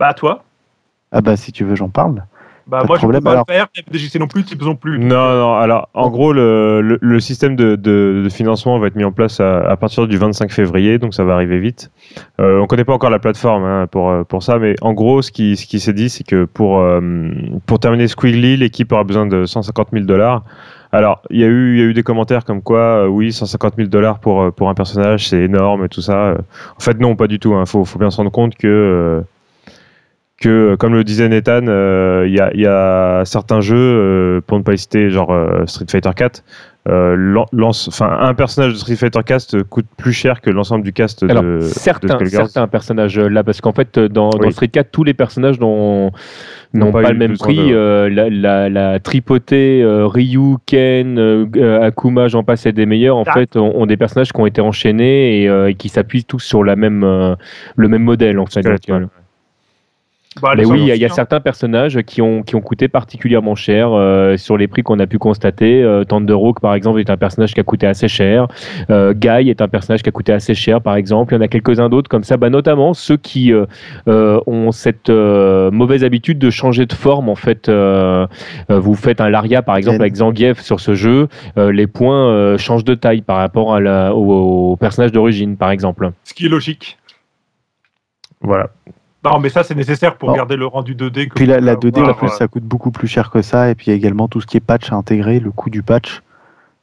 [0.00, 0.42] Bah, toi.
[1.12, 2.24] Ah, bah, si tu veux, j'en parle.
[2.66, 4.98] Bah, moi, je ne peux pas le faire, DGC non plus, ils ont plus.
[4.98, 9.12] Non, non, alors, en gros, le, le, système de, de, financement va être mis en
[9.12, 11.90] place à, partir du 25 février, donc ça va arriver vite.
[12.40, 14.92] Euh, on ne connaît pas encore la plateforme hein, pour, euh, pour ça, mais en
[14.92, 17.00] gros, ce qui, ce qui s'est dit, c'est que pour, euh,
[17.66, 20.44] pour terminer Squiggly, l'équipe aura besoin de 150 000 dollars.
[20.92, 23.88] Alors, il y, a eu, y a eu des commentaires comme quoi, oui, 150 000
[23.88, 26.34] dollars pour, pour un personnage, c'est énorme et tout ça.
[26.76, 27.52] En fait, non, pas du tout.
[27.52, 27.66] Il hein.
[27.66, 29.24] faut, faut, bien se rendre compte que
[30.42, 34.76] que, comme le disait Nathan, il euh, y, a, certains jeux, euh, pour ne pas
[34.76, 36.42] citer, genre euh, Street Fighter 4,
[36.84, 41.60] enfin un personnage de Street Fighter 4 coûte plus cher que l'ensemble du cast de
[41.60, 46.10] certains, certains personnages là parce qu'en fait dans, Street 4 tous les personnages n'ont
[46.74, 51.46] pas, le même prix la, tripotée Ryu Ken
[51.82, 53.16] Akuma j'en passe et des meilleurs.
[53.16, 53.32] En ah.
[53.32, 57.36] fait ont, des personnages qui ont été enchaînés et, qui s'appuient tous sur la même
[57.76, 58.66] le même modèle en fait
[60.40, 63.90] bah, mais oui, il y, a certains personnages qui ont, qui ont coûté particulièrement cher
[63.92, 65.82] euh, sur les prix qu'on a pu constater.
[65.82, 68.48] Euh, Rock, par exemple, est un personnage qui a coûté assez cher.
[68.90, 71.34] Euh, Guy est un personnage qui a coûté assez cher, par exemple.
[71.34, 73.66] Il y en a quelques-uns d'autres comme ça, bah, notamment ceux qui euh,
[74.08, 77.28] euh, ont cette mauvaise habitude de changer de forme.
[77.28, 77.70] En fait,
[78.68, 81.28] vous faites un Laria, par exemple, avec Zangief sur ce jeu.
[81.56, 86.10] les points changent de taille par rapport à la, au personnage d'origine, par exemple.
[86.24, 86.98] Ce qui est logique.
[88.40, 88.70] Voilà.
[89.24, 91.28] Non, mais ça, c'est nécessaire pour garder le rendu 2D.
[91.34, 93.70] puis la, 2D, en plus, ça coûte beaucoup plus cher que ça.
[93.70, 95.70] Et puis, il y a également tout ce qui est patch à intégrer, le coût
[95.70, 96.22] du patch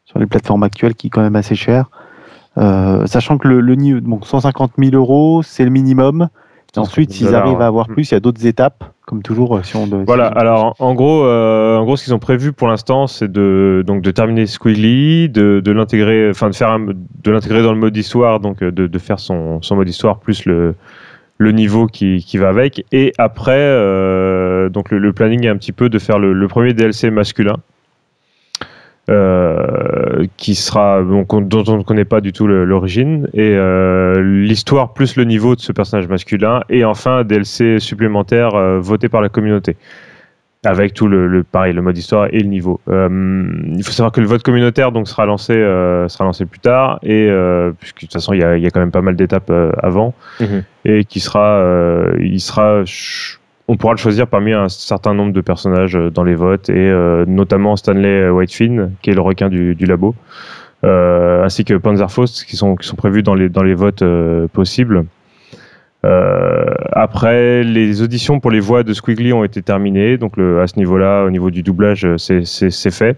[0.05, 1.89] sur les plateformes actuelles qui est quand même assez cher.
[2.57, 6.29] Euh, sachant que le, niveau, bon, 150 000 euros, c'est le minimum.
[6.77, 9.57] ensuite, s'ils arrivent à avoir plus, il y a d'autres étapes, comme toujours.
[9.57, 10.27] Euh, si on voilà.
[10.27, 14.01] Alors, en gros, euh, en gros, ce qu'ils ont prévu pour l'instant, c'est de donc
[14.01, 18.39] de terminer Squiggly, de, de l'intégrer, enfin de faire de l'intégrer dans le mode histoire,
[18.39, 20.75] donc de, de faire son, son mode histoire plus le
[21.39, 22.85] le niveau qui, va avec.
[22.91, 27.09] Et après, euh, donc le, planning est un petit peu de faire le, premier DLC
[27.09, 27.55] masculin.
[29.09, 35.15] Euh, qui sera dont on ne connaît pas du tout l'origine et euh, l'histoire plus
[35.15, 39.77] le niveau de ce personnage masculin et enfin un DLC supplémentaire voté par la communauté
[40.65, 42.81] avec tout le, pareil le mode histoire et le niveau.
[42.89, 43.09] Euh,
[43.65, 46.99] il faut savoir que le vote communautaire donc sera lancé euh, sera lancé plus tard
[47.01, 49.15] et euh, puisque de toute façon il y a, y a, quand même pas mal
[49.15, 50.63] d'étapes avant mhm.
[50.83, 51.63] et qui sera
[52.19, 52.83] il sera
[53.69, 56.91] on pourra le choisir parmi un certain nombre de personnages dans les votes et
[57.25, 60.13] notamment Stanley Whitefin qui est le requin du, du labo
[60.83, 64.03] ainsi que Panzerfaust qui sont qui sont prévus dans les dans les votes
[64.51, 65.05] possibles.
[66.05, 70.67] Euh, après, les auditions pour les voix de Squiggly ont été terminées, donc le, à
[70.67, 73.17] ce niveau-là, au niveau du doublage, euh, c'est fait.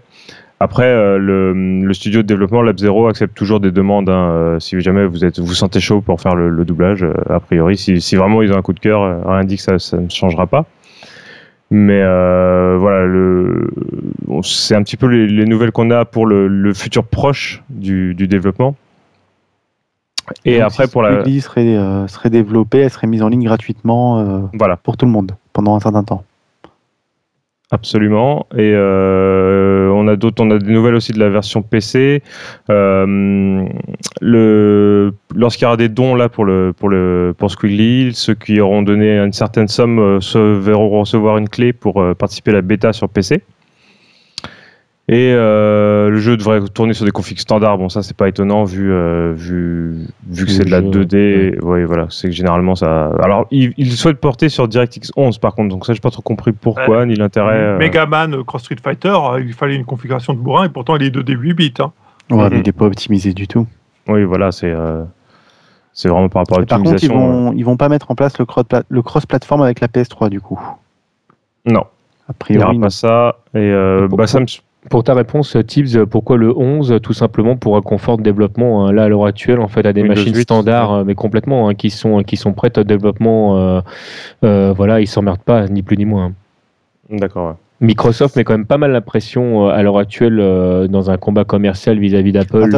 [0.58, 4.08] Après, euh, le, le, studio de développement Lab Zero accepte toujours des demandes.
[4.08, 7.40] Hein, euh, si jamais vous êtes, vous sentez chaud pour faire le, le doublage, a
[7.40, 9.96] priori, si, si, vraiment ils ont un coup de cœur, rien dit que ça, ça
[9.96, 10.66] ne changera pas.
[11.70, 13.70] Mais voilà, le,
[14.42, 18.76] c'est un petit peu les, nouvelles qu'on a pour le, futur proche du, développement.
[20.44, 21.24] Et après, pour la.
[21.40, 21.76] serait,
[22.08, 24.76] serait développée, elle serait mise en ligne gratuitement voilà.
[24.76, 26.24] pour tout le monde pendant un certain temps.
[27.72, 28.46] Absolument.
[28.54, 32.22] Et euh, on a d'autres, on a des nouvelles aussi de la version PC.
[32.68, 33.66] Euh,
[34.20, 38.60] le, lorsqu'il y aura des dons là pour le pour le pour Squiggly, ceux qui
[38.60, 42.60] auront donné une certaine somme euh, se verront recevoir une clé pour participer à la
[42.60, 43.42] bêta sur PC.
[45.08, 47.76] Et euh, le jeu devrait tourner sur des configs standards.
[47.76, 51.58] Bon, ça, c'est pas étonnant vu, euh, vu, vu que c'est de la 2D.
[51.60, 52.06] Oui, voilà.
[52.10, 53.10] C'est que généralement, ça.
[53.20, 55.70] Alors, il, il, souhaite porter sur DirectX 11, par contre.
[55.70, 57.58] Donc, ça, j'ai pas trop compris pourquoi, ni l'intérêt.
[57.58, 57.78] Euh...
[57.78, 61.10] Megaman Cross Street Fighter, euh, il fallait une configuration de bourrin et pourtant, il est
[61.10, 61.74] 2D 8 bits.
[61.80, 61.92] Hein.
[62.30, 63.66] Ouais, mais il n'est pas optimisé du tout.
[64.06, 64.72] Oui, voilà, c'est.
[65.94, 67.08] C'est vraiment par rapport à l'optimisation.
[67.08, 70.30] Par contre, ils vont, ils vont pas mettre en place le cross-platform avec la PS3,
[70.30, 70.58] du coup.
[71.66, 71.84] Non.
[72.28, 72.64] A priori.
[72.64, 73.36] Il n'y aura pas ça.
[73.54, 74.46] Et bah, ça me
[74.90, 78.86] pour ta réponse, Tibbs, pourquoi le 11 Tout simplement pour un confort de développement.
[78.86, 78.92] Hein.
[78.92, 81.90] Là, à l'heure actuelle, en fait, à des machines standards, euh, mais complètement, hein, qui,
[81.90, 83.58] sont, qui sont prêtes au développement.
[83.58, 83.80] Euh,
[84.44, 86.32] euh, voilà, ils s'emmerdent pas, ni plus ni moins.
[87.10, 87.56] D'accord.
[87.80, 90.36] Microsoft met quand même pas mal la pression à l'heure actuelle
[90.88, 92.70] dans un combat commercial vis-à-vis d'Apple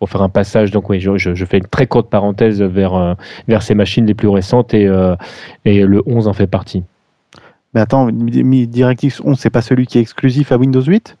[0.00, 0.72] pour faire un passage.
[0.72, 4.26] Donc oui, je, je, fais une très courte parenthèse vers, vers ces machines les plus
[4.26, 4.90] récentes et,
[5.64, 6.82] et le 11 en fait partie.
[7.74, 11.16] Mais attends, DirectX 11, c'est pas celui qui est exclusif à Windows 8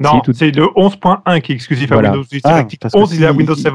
[0.00, 2.40] non, c'est le 11.1 qui est exclusif à Windows 10.
[2.44, 3.72] Ah, 11, il est à Windows 7.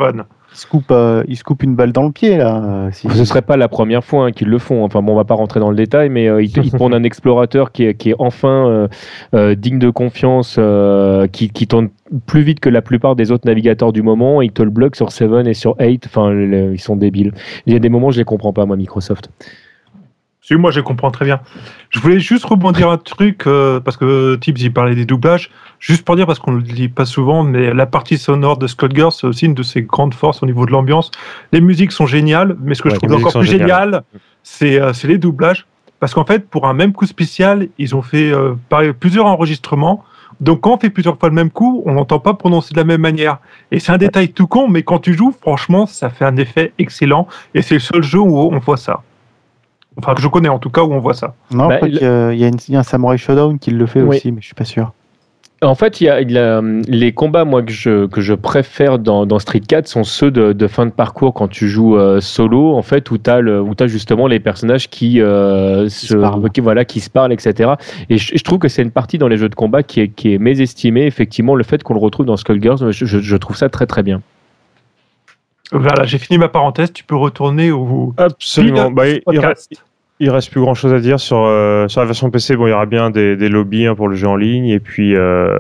[0.52, 2.90] Il se, coupe, euh, il se coupe une balle dans le pied, là.
[2.92, 4.84] Ce ne serait pas la première fois hein, qu'ils le font.
[4.84, 6.52] Enfin, bon, on va pas rentrer dans le détail, mais euh, ils,
[6.82, 8.88] un explorateur qui est, qui est enfin
[9.36, 10.60] euh, digne de confiance,
[11.32, 11.90] qui, qui, tourne
[12.26, 14.42] plus vite que la plupart des autres navigateurs du moment.
[14.42, 16.08] Ils te le bloquent sur 7 et sur 8.
[16.08, 17.34] Enfin, ils sont débiles.
[17.68, 19.30] Il y a des moments, je les comprends pas, moi, Microsoft.
[20.48, 21.42] Si, moi, je comprends très bien.
[21.90, 25.52] Je voulais juste rebondir un truc, parce que Tibbs, il parlait des doublages.
[25.80, 28.66] Juste pour dire, parce qu'on ne le dit pas souvent, mais la partie sonore de
[28.66, 31.12] Scott Girls, c'est aussi une de ses grandes forces au niveau de l'ambiance.
[31.52, 34.04] Les musiques sont géniales, mais ce que je trouve encore plus génial,
[34.62, 35.68] euh, c'est les doublages.
[36.00, 38.56] Parce qu'en fait, pour un même coup spécial, ils ont fait euh,
[38.98, 40.06] plusieurs enregistrements.
[40.40, 42.86] Donc quand on fait plusieurs fois le même coup, on n'entend pas prononcer de la
[42.86, 43.40] même manière.
[43.72, 46.72] Et c'est un détail tout con, mais quand tu joues, franchement, ça fait un effet
[46.80, 47.28] excellent.
[47.54, 49.02] Et c'est le seul jeu où on voit ça.
[49.98, 51.34] Enfin, que je connais en tout cas où on voit ça.
[51.52, 51.96] Non, bah, il...
[51.96, 54.92] y, a un Samurai Showdown qui le fait aussi, mais je suis pas sûr.
[55.64, 59.40] En fait, il y a, les combats moi que je, que je préfère dans, dans
[59.40, 62.84] Street 4 sont ceux de, de, fin de parcours quand tu joues euh, solo en
[62.84, 67.10] fait où tu as, as, justement les personnages qui, euh, se, qui, voilà qui se
[67.10, 67.72] parlent etc.
[68.12, 70.32] Et je, trouve que c'est une partie dans les jeux de combat qui est, qui
[70.32, 73.88] est mésestimée effectivement le fait qu'on le retrouve dans Skullgirls je, je, trouve ça très
[73.88, 74.22] très bien.
[75.72, 76.94] Voilà, j'ai fini ma parenthèse.
[76.94, 78.14] Tu peux retourner au.
[78.16, 78.90] Absolument.
[78.90, 79.84] Bah, il reste
[80.20, 82.56] plus grand chose à dire sur, euh, sur la version PC.
[82.56, 84.80] Bon, il y aura bien des, des lobbies hein, pour le jeu en ligne et
[84.80, 85.60] puis euh,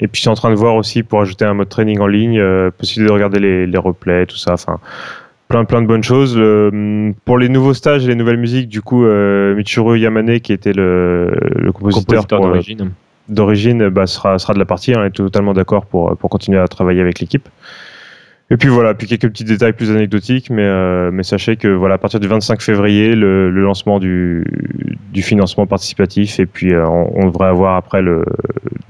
[0.00, 2.06] et puis je suis en train de voir aussi pour ajouter un mode training en
[2.06, 4.54] ligne, euh, possibilité de regarder les, les replays, tout ça.
[4.54, 4.78] Enfin,
[5.48, 6.34] plein plein de bonnes choses.
[7.24, 10.72] pour les nouveaux stages et les nouvelles musiques, du coup, euh, Michiro Yamane qui était
[10.72, 12.90] le, le compositeur, d'origine,
[13.28, 14.92] d'origine, bah, sera sera de la partie.
[14.92, 17.48] Hein, est totalement d'accord pour pour continuer à travailler avec l'équipe.
[18.52, 21.94] Et puis voilà, puis quelques petits détails plus anecdotiques, mais, euh, mais sachez que voilà,
[21.94, 24.44] à partir du 25 février, le, lancement du,
[25.10, 28.26] du, financement participatif, et puis euh, on, devrait avoir après le,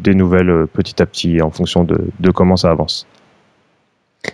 [0.01, 3.07] des nouvelles euh, petit à petit en fonction de, de comment ça avance.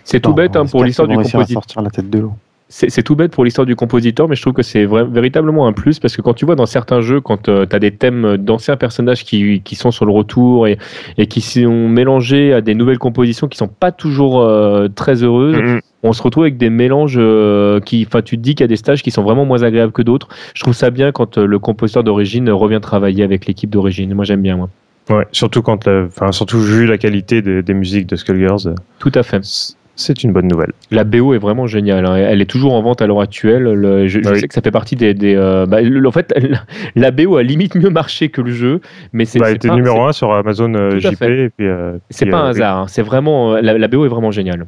[0.03, 1.47] C'est tout bête hein, pour l'histoire du compositeur.
[1.47, 2.33] sortir la tête de l'eau
[2.71, 5.97] c'est tout bête pour l'histoire du compositeur, mais je trouve que c'est véritablement un plus
[5.97, 8.77] parce que quand tu vois dans certains jeux, quand euh, tu as des thèmes d'anciens
[8.77, 10.77] personnages qui, qui, sont sur le retour et,
[11.17, 15.55] et, qui sont mélangés à des nouvelles compositions qui sont pas toujours euh, très heureuses,
[15.55, 15.79] mm-hmm.
[16.03, 18.67] on se retrouve avec des mélanges euh, qui, enfin, tu te dis qu'il y a
[18.67, 20.27] des stages qui sont vraiment moins agréables que d'autres.
[20.53, 24.13] Je trouve ça bien quand le compositeur d'origine revient travailler avec l'équipe d'origine.
[24.13, 24.69] Moi, j'aime bien, moi.
[25.09, 28.75] Ouais, surtout quand, enfin, surtout vu la qualité des, des musiques de Skullgirls.
[28.99, 30.71] Tout à fait c'est une bonne nouvelle.
[30.91, 32.05] La BO est vraiment géniale.
[32.05, 32.15] Hein.
[32.15, 33.65] Elle est toujours en vente à l'heure actuelle.
[34.07, 35.35] je, sais que ça fait partie des.
[35.35, 36.33] Euh, bah, en fait,
[36.95, 38.79] la BO a limite mieux marché que le jeu,
[39.13, 39.39] mais c'est.
[39.39, 41.21] Bah, était numéro 1 sur Amazon euh, JP.
[41.21, 42.77] Et puis, euh, c'est pas un hasard.
[42.77, 42.85] Hein.
[42.87, 44.67] C'est vraiment la, BO est vraiment géniale.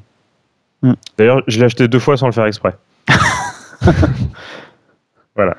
[0.81, 0.93] Hmm.
[1.17, 2.75] D'ailleurs, je l'ai acheté deux fois sans le faire exprès.
[5.35, 5.55] voilà.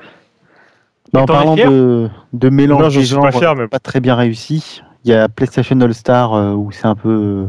[1.15, 5.27] en parlant de, de mélange de genres pas, pas très bien réussi, il y a
[5.29, 7.47] PlayStation All Star où c'est un peu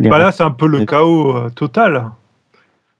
[0.00, 2.10] bah là, c'est un peu le chaos euh, total.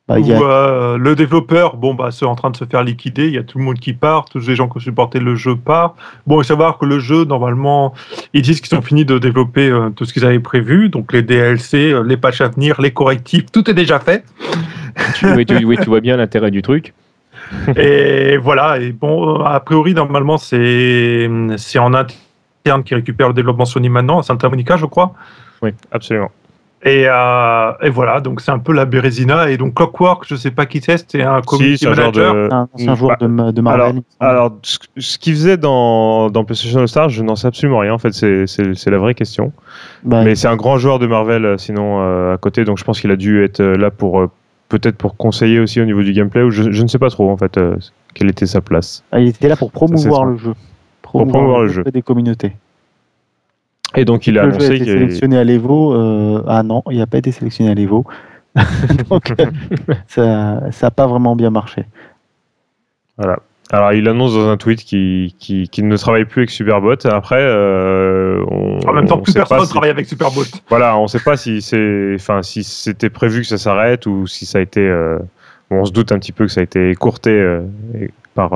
[0.06, 3.26] Bah, où, euh, le développeur, bon, bah, c'est en train de se faire liquider.
[3.26, 5.34] Il y a tout le monde qui part, tous les gens qui ont supporté le
[5.34, 5.96] jeu partent.
[6.26, 7.94] Bon, il faut savoir que le jeu, normalement,
[8.34, 10.90] ils disent qu'ils ont fini de développer euh, tout ce qu'ils avaient prévu.
[10.90, 14.24] Donc, les DLC, les patchs à venir, les correctifs, tout est déjà fait.
[15.22, 16.92] oui, tu, vois bien l'intérêt du truc.
[17.76, 18.78] et voilà.
[18.78, 24.18] Et bon, a priori, normalement, c'est c'est en interne qui récupère le développement Sony maintenant,
[24.18, 25.14] à Santa Monica, je crois.
[25.62, 26.30] Oui, absolument.
[26.84, 29.50] Et, euh, et, voilà, donc c'est un peu la Bérésina.
[29.50, 32.68] Et donc Clockwork, je sais pas qui c'est, c'est un community manager.
[32.76, 34.02] C'est un, joueur de, de Marvel.
[34.20, 37.94] Alors, ce qu'il faisait dans, dans PlayStation All Stars, je n'en sais absolument rien.
[37.94, 39.52] En fait, c'est la vraie question.
[40.04, 42.64] Bah, Mais c'est un grand joueur de Marvel, euh, sinon à côté.
[42.64, 44.28] Donc je pense qu'il a dû être là pour
[44.68, 47.36] peut-être pour conseiller aussi au niveau du gameplay, ou je, ne sais pas trop en
[47.36, 47.76] fait euh,
[48.14, 49.04] quelle était sa place.
[49.12, 50.54] Ah, il était là pour promouvoir le jeu.
[51.02, 52.52] Promouvoir, le, jeu des communautés.
[53.96, 55.94] Et donc il a annoncé qu'il a été sélectionné à l'Evo.
[55.94, 58.04] Euh, ah non, il n'a pas été sélectionné à l'Evo.
[59.10, 59.32] donc
[60.06, 61.84] ça n'a pas vraiment bien marché.
[63.16, 63.38] Voilà.
[63.70, 65.32] Alors, il annonce dans un tweet qu'il
[65.78, 67.06] ne travaille plus avec Superbot.
[67.06, 68.44] Après, euh,
[68.86, 70.44] en même temps, plus personne ne travaille avec Superbot.
[70.68, 74.26] Voilà, on ne sait pas si c'est, enfin, si c'était prévu que ça s'arrête ou
[74.26, 74.80] si ça a été.
[74.80, 75.18] Euh,
[75.70, 77.62] on se doute un petit peu que ça a été écourté euh,
[78.34, 78.52] par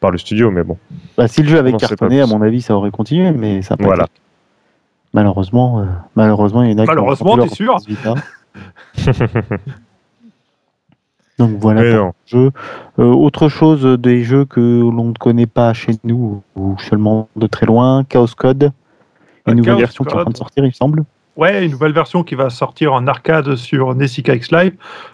[0.00, 0.76] par le studio, mais bon.
[1.16, 3.74] Bah, si le jeu avait cartonné, à mon avis, ça aurait continué, mais ça.
[3.78, 4.06] voilà.
[5.16, 6.84] Malheureusement, malheureusement, il y en a.
[6.84, 7.78] Malheureusement, t'es sûr.
[11.38, 12.50] Donc voilà jeu.
[12.98, 17.46] Euh, autre chose des jeux que l'on ne connaît pas chez nous ou seulement de
[17.46, 18.72] très loin, Chaos Code,
[19.46, 21.04] une nouvelle version qui est en train de sortir, il me semble.
[21.36, 24.72] Ouais, une nouvelle version qui va sortir en arcade sur Nessica X Live.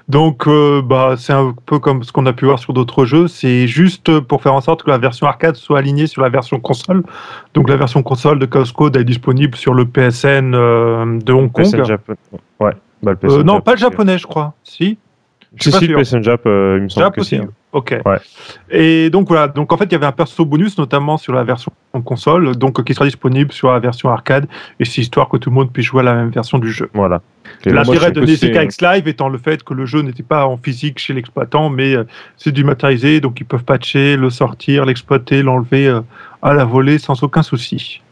[0.08, 3.26] Donc, euh, bah, c'est un peu comme ce qu'on a pu voir sur d'autres jeux.
[3.26, 6.60] C'est juste pour faire en sorte que la version arcade soit alignée sur la version
[6.60, 7.02] console.
[7.54, 11.50] Donc, la version console de Chaos Code est disponible sur le PSN euh, de Hong
[11.50, 11.64] Kong.
[11.64, 11.96] PSN
[12.60, 14.54] ouais, bah, le non, pas le japonais, je crois.
[14.62, 14.98] Si
[15.56, 16.22] je suis pas sûr.
[16.22, 17.36] Jap, euh, il me semble que si.
[17.36, 17.48] Hein.
[17.72, 17.96] Ok.
[18.04, 18.18] Ouais.
[18.70, 21.42] Et donc voilà, donc en fait il y avait un perso bonus notamment sur la
[21.42, 21.72] version
[22.04, 24.46] console, donc qui sera disponible sur la version arcade,
[24.78, 26.90] et c'est histoire que tout le monde puisse jouer à la même version du jeu.
[26.92, 27.22] Voilà.
[27.64, 30.98] L'intérêt de DCK X Live étant le fait que le jeu n'était pas en physique
[30.98, 32.04] chez l'exploitant, mais euh,
[32.36, 36.00] c'est du matérialisé, donc ils peuvent patcher, le sortir, l'exploiter, l'enlever euh,
[36.42, 38.02] à la volée sans aucun souci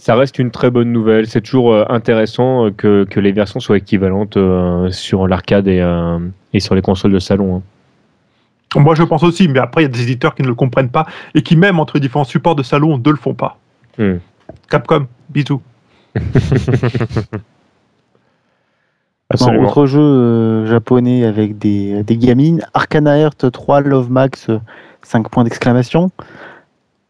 [0.00, 1.26] ça reste une très bonne nouvelle.
[1.26, 5.84] C'est toujours euh, intéressant euh, que, que, les versions soient équivalentes euh, sur l'arcade et,
[6.54, 7.62] et, sur les consoles de salon.
[8.76, 10.90] Moi, je pense aussi, mais après, il y a des éditeurs qui ne le comprennent
[10.90, 13.58] pas et qui, même entre différents supports de salon, ne le font pas.
[13.98, 14.16] Hmm.
[14.68, 15.60] Capcom, bisous.
[19.32, 24.48] autre jeu japonais avec des, des gamines, Arcana Heart 3 Love Max,
[25.02, 26.10] 5 points d'exclamation.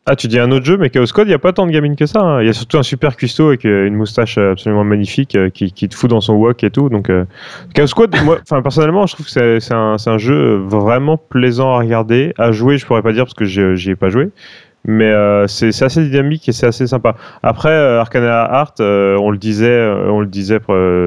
[0.07, 1.73] Ah, tu dis un autre jeu, mais Chaos Code, il n'y a pas tant de
[1.73, 2.21] gaming que ça.
[2.21, 2.43] Hein.
[2.43, 5.73] Il y a surtout un super cuistot avec euh, une moustache absolument magnifique euh, qui,
[5.73, 6.89] qui, te fout dans son wok et tout.
[6.89, 7.27] Donc, euh,
[7.75, 12.33] Chaos Code, moi, personnellement, je trouve que c'est un, un, jeu vraiment plaisant à regarder.
[12.39, 14.31] À jouer, je pourrais pas dire parce que j'y ai pas joué.
[14.87, 15.13] Mais
[15.47, 17.15] c'est assez dynamique et c'est assez sympa.
[17.43, 20.59] Après, Arcana Art, on le disait, on le disait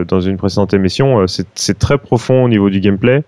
[0.07, 3.23] dans une précédente émission, c'est très profond au niveau du gameplay.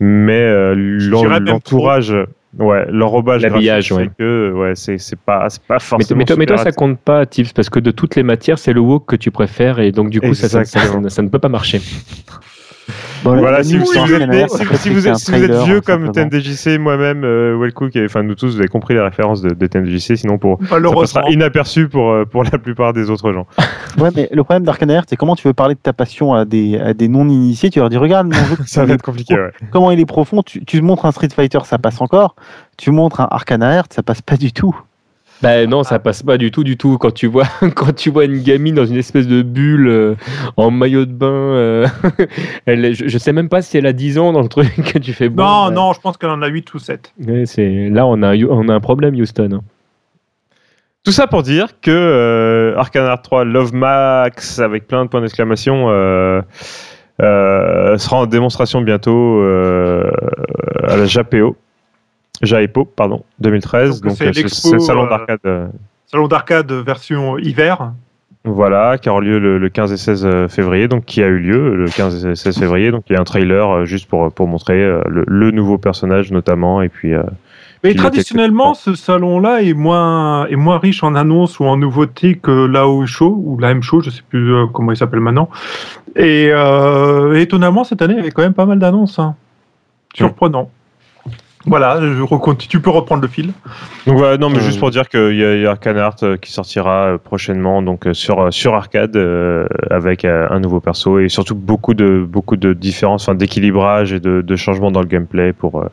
[0.00, 2.12] Mais l'entourage.
[2.58, 4.10] Ouais, l'enrobage l'habillage, ouais.
[4.18, 6.18] que ouais, c'est pas pas forcément.
[6.18, 8.72] Mais, toi, mais toi, ça compte pas, Tips, parce que de toutes les matières, c'est
[8.72, 11.38] le wok que tu préfères et donc du coup, ça, ça, ça, ça, ne peut
[11.38, 11.80] pas marcher
[13.22, 13.86] voilà, si, vous,
[15.08, 19.00] êtes, vieux comme TNDJC, moi-même, euh, Wellcook, et enfin nous tous, vous avez compris les
[19.00, 23.10] références de, de TNDJC, sinon pour, ça sera inaperçu pour, euh, pour la plupart des
[23.10, 23.46] autres gens.
[23.98, 26.78] Ouais, mais le problème d'Arcana c'est comment tu veux parler de ta passion à des,
[26.78, 29.50] à des non-initiés, tu leur dis regarde mon jeu, ça va être compliqué, ouais.
[29.72, 32.36] comment il est profond, tu, tu montres un Street Fighter, ça passe encore,
[32.78, 34.74] tu montres un Arcana ça passe pas du tout.
[35.42, 36.98] Ben non, ça passe pas du tout, du tout.
[36.98, 40.14] Quand tu vois, quand tu vois une gamine dans une espèce de bulle euh,
[40.56, 41.86] en maillot de bain, euh,
[42.66, 45.12] elle, je, sais même pas si elle a 10 ans dans le truc que tu
[45.12, 45.28] fais.
[45.28, 47.14] Bon, non, non, je pense qu'elle en a 8 ou 7.
[47.46, 49.50] c'est là on a on a un problème, Houston.
[49.52, 49.60] Hein.
[51.04, 55.86] Tout ça pour dire que euh, Arcana 3 Love Max avec plein de points d'exclamation
[57.18, 61.56] sera en démonstration bientôt à la JAPO.
[62.42, 64.00] JAEPO, pardon, 2013.
[64.00, 65.40] Donc, c'est le salon euh, d'arcade.
[65.44, 65.66] Euh,
[66.06, 67.92] salon d'arcade version hiver.
[68.44, 71.76] Voilà, qui aura lieu le, 15 et 16 euh, février, donc qui a eu lieu
[71.76, 72.90] le 15 et 16 février.
[72.90, 76.80] Donc il y a un trailer juste pour, pour montrer le, nouveau personnage notamment.
[76.80, 77.12] Et puis,
[77.84, 82.64] Mais traditionnellement, ce salon-là est moins, est moins riche en annonces ou en nouveautés que
[82.64, 85.50] l'AO Show ou la M Show, je ne sais plus comment il s'appelle maintenant.
[86.16, 86.50] Et
[87.34, 89.18] étonnamment, cette année, il y avait quand même pas mal d'annonces.
[89.18, 89.34] Hein.
[90.14, 90.70] Surprenant.
[91.66, 93.52] Voilà, je tu peux reprendre le fil.
[94.06, 97.04] Donc voilà, non, mais juste pour dire qu'il y, a Arcane Art euh, qui sortira
[97.04, 99.16] euh, prochainement donc euh, sur sur arcade
[99.90, 104.40] avec un nouveau perso et surtout beaucoup de beaucoup de différences, enfin d'équilibrage et de,
[104.40, 105.84] de changements dans le gameplay pour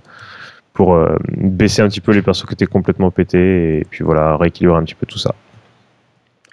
[0.73, 0.97] pour
[1.35, 4.83] baisser un petit peu les persos qui étaient complètement pétés et puis voilà rééquilibrer un
[4.83, 5.35] petit peu tout ça.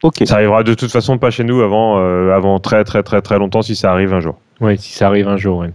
[0.03, 0.23] Ok.
[0.25, 1.99] Ça arrivera de toute façon pas chez nous avant
[2.33, 4.37] avant très très très très longtemps si ça arrive un jour.
[4.61, 5.69] Oui, si ça arrive un jour, oui.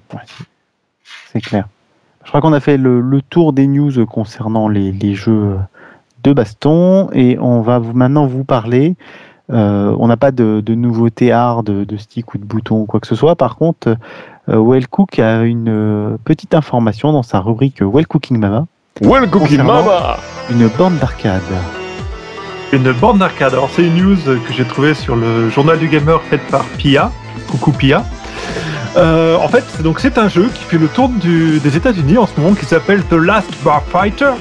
[1.32, 1.68] C'est clair.
[2.30, 5.58] Je crois qu'on a fait le, tour des news concernant les, jeux
[6.22, 8.96] de baston et on va vous, maintenant vous parler.
[9.52, 12.86] Euh, on n'a pas de, de nouveautés hard, de, de stick ou de bouton ou
[12.86, 13.36] quoi que ce soit.
[13.36, 13.96] Par contre,
[14.48, 18.68] euh, Well Cook a une euh, petite information dans sa rubrique Well Cooking Mama.
[19.02, 20.18] Well Cooking Mama
[20.52, 21.42] Une borne d'arcade.
[22.72, 23.54] Une borne d'arcade.
[23.54, 24.18] Alors c'est une news
[24.48, 27.12] que j'ai trouvée sur le journal du gamer faite par Pia.
[27.48, 28.04] Coucou Pia.
[28.98, 32.40] Euh, en fait, donc c'est un jeu qui fait le tour des États-Unis en ce
[32.40, 34.32] moment qui s'appelle The Last Bar Fighter.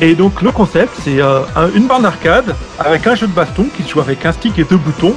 [0.00, 1.40] Et donc le concept, c'est euh,
[1.74, 4.76] une borne arcade avec un jeu de baston qui joue avec un stick et deux
[4.76, 5.14] boutons.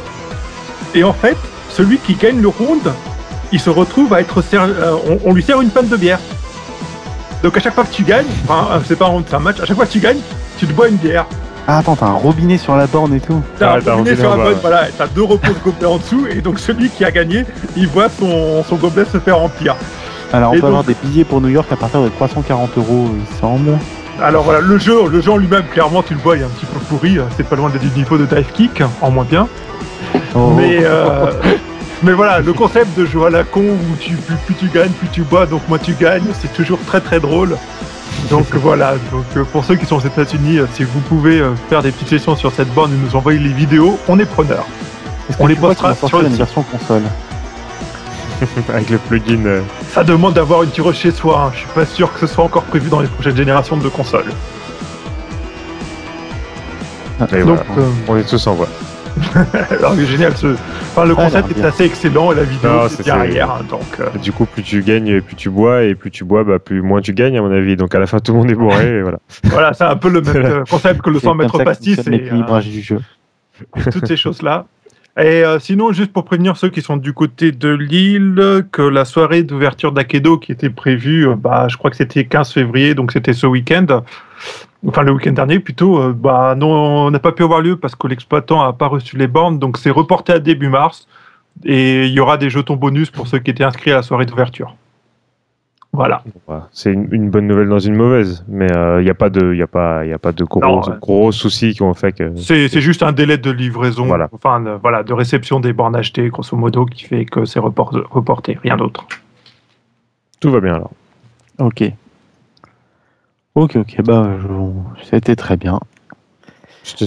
[0.96, 1.38] Et en fait,
[1.70, 2.82] celui qui gagne le round,
[3.52, 6.20] il se retrouve à être euh, on, lui sert une panne de bière.
[7.44, 9.76] Donc à chaque fois que tu gagnes, enfin c'est pas un un match, à chaque
[9.76, 10.20] fois que tu gagnes,
[10.58, 11.26] tu te bois une bière.
[11.68, 13.42] Ah attends, t'as un robinet sur la borne et tout.
[13.58, 16.42] T'as un robinet sur la borne, voilà, t'as deux repos de gobelets en dessous, et
[16.42, 17.46] donc celui qui a gagné,
[17.76, 19.76] il voit son, son gobelet se faire remplir.
[20.34, 23.38] Alors on peut avoir des billets pour New York à partir de 340 euros, il
[23.38, 23.78] semble.
[24.22, 26.50] Alors voilà, le jeu, le jeu en lui-même, clairement, tu le vois, il est un
[26.50, 27.18] petit peu pourri.
[27.36, 29.48] C'est pas loin du niveau de Dive Kick, en moins bien.
[30.36, 30.54] Oh.
[30.56, 31.32] Mais, euh,
[32.04, 35.08] mais voilà, le concept de jeu à la con où tu, plus, tu gagnes, plus
[35.10, 37.58] tu bois, donc moins tu gagnes, c'est toujours très très drôle.
[38.30, 41.82] Donc voilà, donc euh, pour ceux qui sont aux États-Unis, euh, si vous pouvez faire
[41.82, 44.66] des petites sessions sur cette borne et nous envoyer les vidéos, on est preneur.
[45.40, 47.04] On les postera sur la version console.
[48.70, 49.46] avec le plugin.
[49.46, 49.62] Euh.
[49.92, 51.46] Ça demande d'avoir une tireuse chez soi.
[51.46, 51.52] Hein.
[51.54, 54.32] Je suis pas sûr que ce soit encore prévu dans les prochaines générations de consoles.
[57.20, 57.56] Donc, euh,
[58.08, 58.68] on est tous en voie.
[59.72, 60.36] Alors, génial.
[60.36, 60.48] Ce...
[60.48, 63.52] Enfin, le concept est assez excellent et la vidéo c'est derrière.
[63.52, 64.10] Hein, donc, euh.
[64.22, 67.02] Du coup, plus tu gagnes, plus tu bois et plus tu bois, bah, plus moins
[67.02, 67.76] tu gagnes à mon avis.
[67.76, 68.98] Donc à la fin, tout le monde est bourré.
[68.98, 69.20] Et voilà.
[69.46, 72.00] voilà, c'est un peu le même concept que le 100 mètres pastis.
[72.04, 73.00] C'est l'équilibrage du jeu.
[73.92, 74.66] Toutes ces choses là.
[75.18, 79.04] Et euh, sinon, juste pour prévenir ceux qui sont du côté de l'île, que la
[79.04, 83.12] soirée d'ouverture d'Akedo qui était prévue, euh, bah, je crois que c'était 15 février, donc
[83.12, 84.04] c'était ce week-end,
[84.88, 88.08] enfin le week-end dernier plutôt, euh, bah non, n'a pas pu avoir lieu parce que
[88.08, 91.08] l'exploitant n'a pas reçu les bornes, donc c'est reporté à début mars.
[91.66, 94.26] Et il y aura des jetons bonus pour ceux qui étaient inscrits à la soirée
[94.26, 94.76] d'ouverture.
[95.94, 96.24] Voilà.
[96.72, 99.62] C'est une, bonne nouvelle dans une mauvaise, mais il euh, n'y a pas de, y
[99.62, 102.34] a pas, y a pas de gros, gros soucis qui ont fait que.
[102.38, 104.30] C'est juste un délai de livraison, voilà.
[104.32, 108.58] enfin, de, voilà, de réception des bornes achetées, grosso modo, qui fait que c'est reporté,
[108.64, 109.06] rien d'autre.
[110.40, 110.92] Tout va bien alors.
[111.60, 111.84] Ok.
[113.56, 114.30] Ok, ok, bah,
[115.10, 115.80] c'était très bien.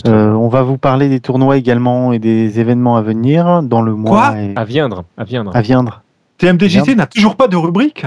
[0.07, 3.95] Euh, on va vous parler des tournois également et des événements à venir dans le
[3.95, 4.35] mois.
[4.55, 5.55] À viendre, à viendre.
[5.55, 6.03] À viendre.
[6.39, 8.07] TMDJC n'a toujours pas de rubrique?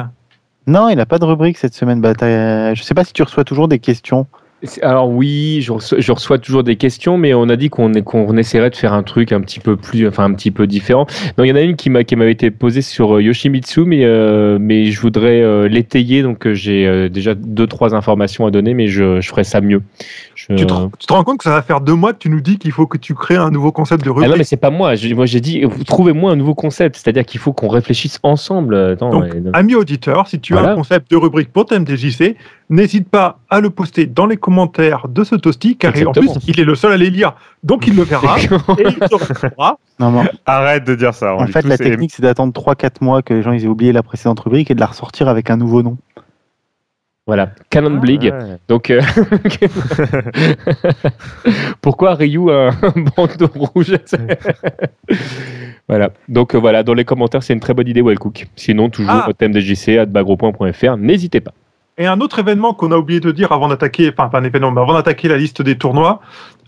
[0.67, 1.99] Non, il n'a pas de rubrique cette semaine.
[1.99, 4.27] Bah, je ne sais pas si tu reçois toujours des questions.
[4.81, 5.71] Alors oui, je
[6.11, 9.31] reçois, toujours des questions, mais on a dit qu'on qu'on essaierait de faire un truc
[9.31, 11.05] un petit peu plus, enfin un petit peu différent.
[11.37, 13.81] Donc il y en a une qui m'a qui m'avait été posée sur euh, Yoshimitsu,
[13.81, 18.73] mais euh, mais je voudrais euh, l'étayer, donc j'ai déjà deux trois informations à donner,
[18.73, 19.83] mais je, je ferai ça mieux.
[20.35, 20.73] Tu, te,
[21.13, 22.97] rends compte que ça va faire deux mois que tu nous dis qu'il faut que
[22.97, 24.93] tu crées un nouveau concept de rubrique ah Non, mais c'est pas moi.
[25.13, 28.95] moi j'ai dit trouvez-moi un nouveau concept, c'est-à-dire qu'il faut qu'on réfléchisse ensemble.
[28.95, 32.37] donc, ami auditeur, si tu as un concept de rubrique pour TMDJC,
[32.69, 36.57] n'hésite pas à le poster dans les commentaires de ce toasty, car en plus, il
[36.61, 37.33] est le seul à les lire,
[37.63, 38.97] donc il le verra et il
[39.99, 41.35] Non, Arrête de dire ça.
[41.35, 44.39] en fait, la technique, c'est d'attendre 3-4 mois que les gens aient oublié la précédente
[44.39, 45.97] rubrique et de la ressortir avec un nouveau nom.
[47.25, 48.33] Voilà, Canon Blig.
[48.33, 49.01] Ah, donc, euh,
[51.81, 53.97] pourquoi Ryu a un bandeau rouge?
[55.89, 56.11] Voilà.
[56.29, 58.47] Donc euh, voilà, dans les commentaires, c'est une très bonne idée, Wellcook.
[58.55, 59.29] Sinon, toujours ah.
[59.37, 60.07] thème de JC,
[60.97, 61.51] n'hésitez pas.
[61.99, 64.71] Et un autre événement qu'on a oublié de dire avant d'attaquer, enfin pas un événement,
[64.71, 66.19] mais avant d'attaquer la liste des tournois,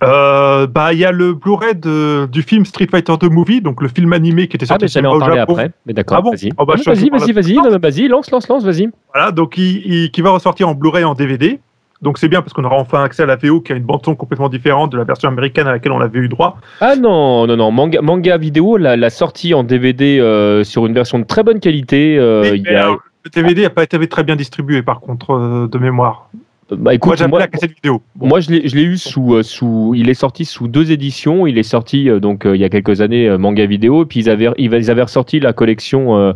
[0.01, 3.89] euh, bah il y a le Blu-ray du film Street Fighter 2 Movie, donc le
[3.89, 4.85] film animé qui était sorti.
[4.85, 6.17] Ah mais j'allais en parler après, mais d'accord.
[6.17, 8.89] Ah bon vas-y, oh, bah, vas-y, vas-y, vas-y, vas-y, lance, lance, lance, vas-y.
[9.13, 11.59] Voilà, donc il, qui va ressortir en Blu-ray en DVD.
[12.01, 14.03] Donc c'est bien parce qu'on aura enfin accès à la VO qui a une bande
[14.03, 16.57] son complètement différente de la version américaine à laquelle on avait eu droit.
[16.79, 21.19] Ah non, non, non, manga, manga vidéo l'a sortie en DVD euh, sur une version
[21.19, 22.17] de très bonne qualité.
[22.17, 22.95] Euh, il y a...
[23.23, 26.29] Le DVD n'a pas été très bien distribué, par contre, euh, de mémoire.
[26.71, 28.01] Bah, écoute, moi, j'aime la cassette vidéo.
[28.15, 29.93] Moi, je l'ai eu sous, euh, sous.
[29.97, 31.47] Il est sorti sous deux éditions.
[31.47, 34.05] Il est sorti euh, donc il y a quelques années manga vidéo.
[34.05, 36.33] Puis ils avaient ils avaient ressorti la collection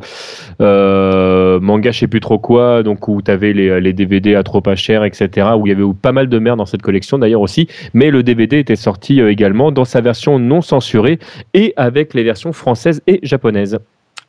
[0.60, 2.82] manga, je sais plus trop quoi.
[2.82, 5.50] Donc où tu avais les, les, DVD à trop pas cher, etc.
[5.56, 7.68] Où il y avait pas mal de merde dans cette collection d'ailleurs aussi.
[7.94, 11.20] Mais le DVD était sorti également dans sa version non censurée
[11.54, 13.78] et avec les versions françaises et japonaises.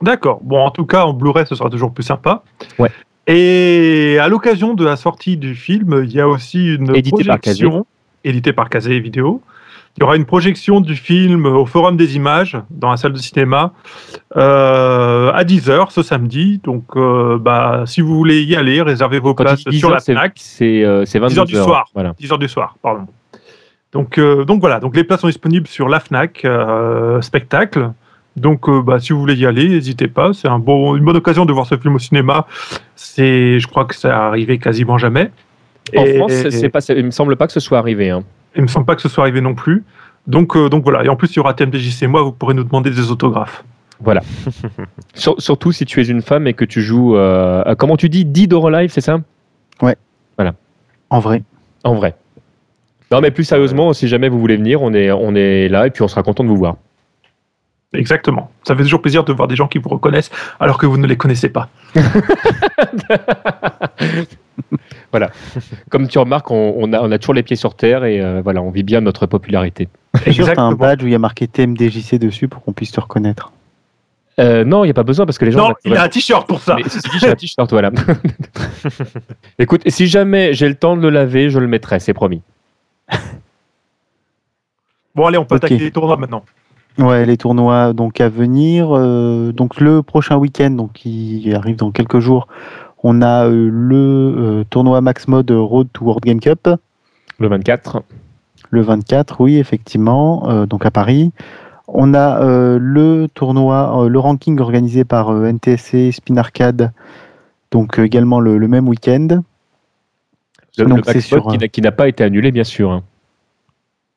[0.03, 0.40] D'accord.
[0.42, 2.42] Bon, en tout cas, en Blu-ray, ce sera toujours plus sympa.
[2.78, 2.90] Ouais.
[3.26, 7.70] Et à l'occasion de la sortie du film, il y a aussi une Édité projection,
[7.70, 7.82] par
[8.24, 9.40] éditée par Kazé Vidéo,
[9.97, 13.18] Il y aura une projection du film au Forum des images dans la salle de
[13.18, 13.72] cinéma
[14.36, 16.61] euh, à 10h ce samedi.
[16.62, 20.32] Donc, euh, bah, si vous voulez y aller, réservez vos places sur la FNAC.
[20.36, 21.88] C'est 10h du soir.
[21.95, 22.12] Voilà.
[22.20, 23.07] 10h du soir, pardon.
[23.92, 26.45] Donc, donc voilà, donc les places sont disponibles sur la FNAC
[27.20, 27.92] spectacle.
[28.37, 30.32] Donc, bah, si vous voulez y aller, n'hésitez pas.
[30.32, 32.47] C'est un bon, une bonne occasion de voir ce film au cinéma.
[32.97, 35.30] C'est, je crois que ça arrivé quasiment jamais.
[35.97, 38.11] En France, c'est pas, il me semble pas que ce soit arrivé.
[38.11, 38.24] Hein.
[38.57, 39.85] Il me semble pas que ce soit arrivé non plus.
[40.26, 41.05] Donc, euh, donc voilà.
[41.05, 43.64] Et en plus, il y aura TMDJC moi, vous pourrez nous demander des autographes.
[44.01, 44.22] Voilà.
[45.14, 48.49] surtout si tu es une femme et que tu joues, euh, comment tu dis, 10
[48.70, 49.18] Live, c'est ça?
[49.82, 49.97] Ouais.
[50.37, 50.55] Voilà.
[51.11, 51.43] En vrai.
[51.85, 52.14] En vrai.
[53.11, 55.91] Non, mais plus sérieusement, si jamais vous voulez venir, on est, on est là et
[55.91, 56.76] puis on sera content de vous voir.
[57.95, 58.51] Exactement.
[58.64, 60.30] Ça fait toujours plaisir de voir des gens qui vous reconnaissent
[60.61, 61.68] alors que vous ne les connaissez pas.
[65.11, 65.30] voilà.
[65.90, 68.62] Comme tu remarques, on, a, on, a, toujours les pieds sur terre et euh, voilà,
[68.62, 69.88] on vit bien notre popularité.
[70.26, 73.53] Juste un badge où il y a marqué TMDJC dessus pour qu'on puisse te reconnaître.
[74.40, 75.68] Euh, non, il n'y a pas besoin parce que les gens.
[75.68, 76.76] Non, il a un t-shirt pour ça.
[77.20, 77.92] j'ai un t-shirt, voilà.
[79.59, 82.42] Écoute, si jamais j'ai le temps de le laver, je le mettrai, c'est promis.
[85.14, 86.45] Bon, allez, on peut attaquer les tournois maintenant.
[86.99, 88.88] Ouais, les tournois donc à venir.
[88.92, 92.47] Euh, donc le prochain week-end, donc qui arrive dans quelques jours,
[93.03, 96.68] on a euh, le euh, tournoi Max Mode Road to World Game Cup.
[97.38, 98.03] Le 24.
[98.70, 101.32] Le 24, oui, effectivement, donc à Paris.
[101.86, 102.40] On a
[102.76, 106.92] le tournoi, le ranking organisé par NTSC Spin Arcade,
[107.70, 109.42] donc également le, même week-end.
[110.76, 112.90] Le, Max Mode qui n'a pas été annulé, bien sûr.
[112.90, 113.05] Hein.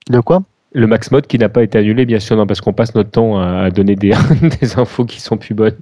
[0.09, 0.41] De quoi?
[0.73, 3.09] Le max mode qui n'a pas été annulé, bien sûr, non, parce qu'on passe notre
[3.09, 4.13] temps à, donner des,
[4.61, 5.77] des, infos qui sont plus bonnes.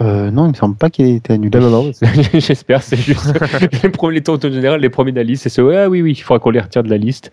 [0.00, 1.58] Euh, non, il me semble pas qu'il ait été annulé.
[2.34, 3.32] J'espère, c'est juste
[3.82, 6.12] les, premiers, tours en général, les premiers de la liste, c'est ce ah oui, oui,
[6.12, 7.32] il faudra qu'on les retire de la liste.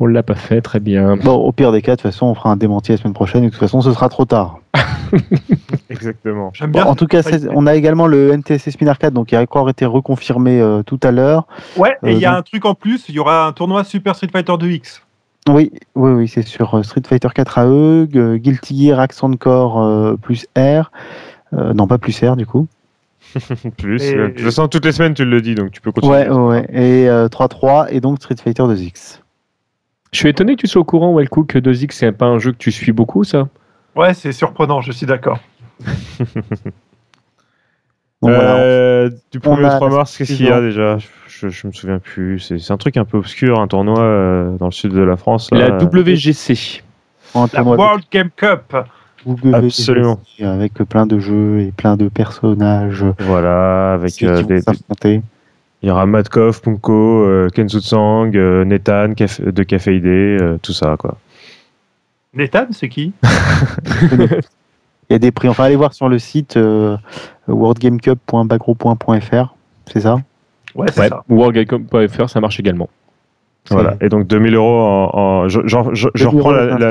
[0.00, 1.16] On l'a pas fait, très bien.
[1.16, 3.44] Bon, au pire des cas, de toute façon, on fera un démenti la semaine prochaine
[3.44, 4.58] et de toute façon, ce sera trop tard.
[5.90, 6.50] Exactement.
[6.68, 7.20] Bien en tout cas,
[7.50, 10.98] on a également le NTSC Spin Arcade, donc qui a encore été reconfirmé euh, tout
[11.04, 11.46] à l'heure.
[11.76, 13.84] Ouais, et il y a euh, un truc en plus, il y aura un tournoi
[13.84, 15.02] Super Street Fighter 2X.
[15.48, 20.16] Oui, oui, oui, c'est sur euh, Street Fighter 4 AE, Guilty Gear Accent Core euh,
[20.16, 20.90] plus R.
[21.52, 22.68] Euh, non, pas plus R du coup.
[23.76, 24.02] plus.
[24.02, 24.14] Et...
[24.14, 26.28] De toute façon, toutes les semaines, tu le dis, donc tu peux continuer.
[26.28, 26.66] Ouais, ouais.
[26.72, 29.20] Et 3-3 et donc Street Fighter 2X.
[30.12, 32.52] Je suis étonné que tu sois au courant, Wellcook, que 2X, c'est pas un jeu
[32.52, 33.48] que tu suis beaucoup, ça
[33.96, 35.38] Ouais, c'est surprenant, je suis d'accord.
[38.22, 40.98] du 1er 3 mars, qu'est-ce qu'il y a déjà?
[41.28, 42.38] Je, me souviens plus.
[42.38, 45.48] C'est un truc un peu obscur, un tournoi euh, dans le sud de la France.
[45.50, 46.82] la WGC.
[47.34, 48.76] La World Game Cup.
[49.52, 50.20] Absolument.
[50.40, 53.04] Avec plein de jeux et plein de personnages.
[53.20, 55.20] Voilà, avec euh, des,
[55.82, 61.16] Il y aura Matkov, Punko, euh, Kenzutsang, Netan de Café ID, tout ça, quoi.
[62.34, 63.12] Netan, c'est qui?
[65.12, 65.48] Il y a des prix.
[65.48, 66.58] Enfin, allez voir sur le site
[67.46, 69.54] worldgamecup.bagro.fr,
[69.92, 70.16] c'est ça?
[70.74, 71.22] Ouais, c'est ça.
[71.28, 72.88] Wargame.fr, ça marche également.
[73.70, 73.94] Voilà.
[74.00, 75.58] Et donc 2000 euros en, je,
[76.26, 76.90] reprends la,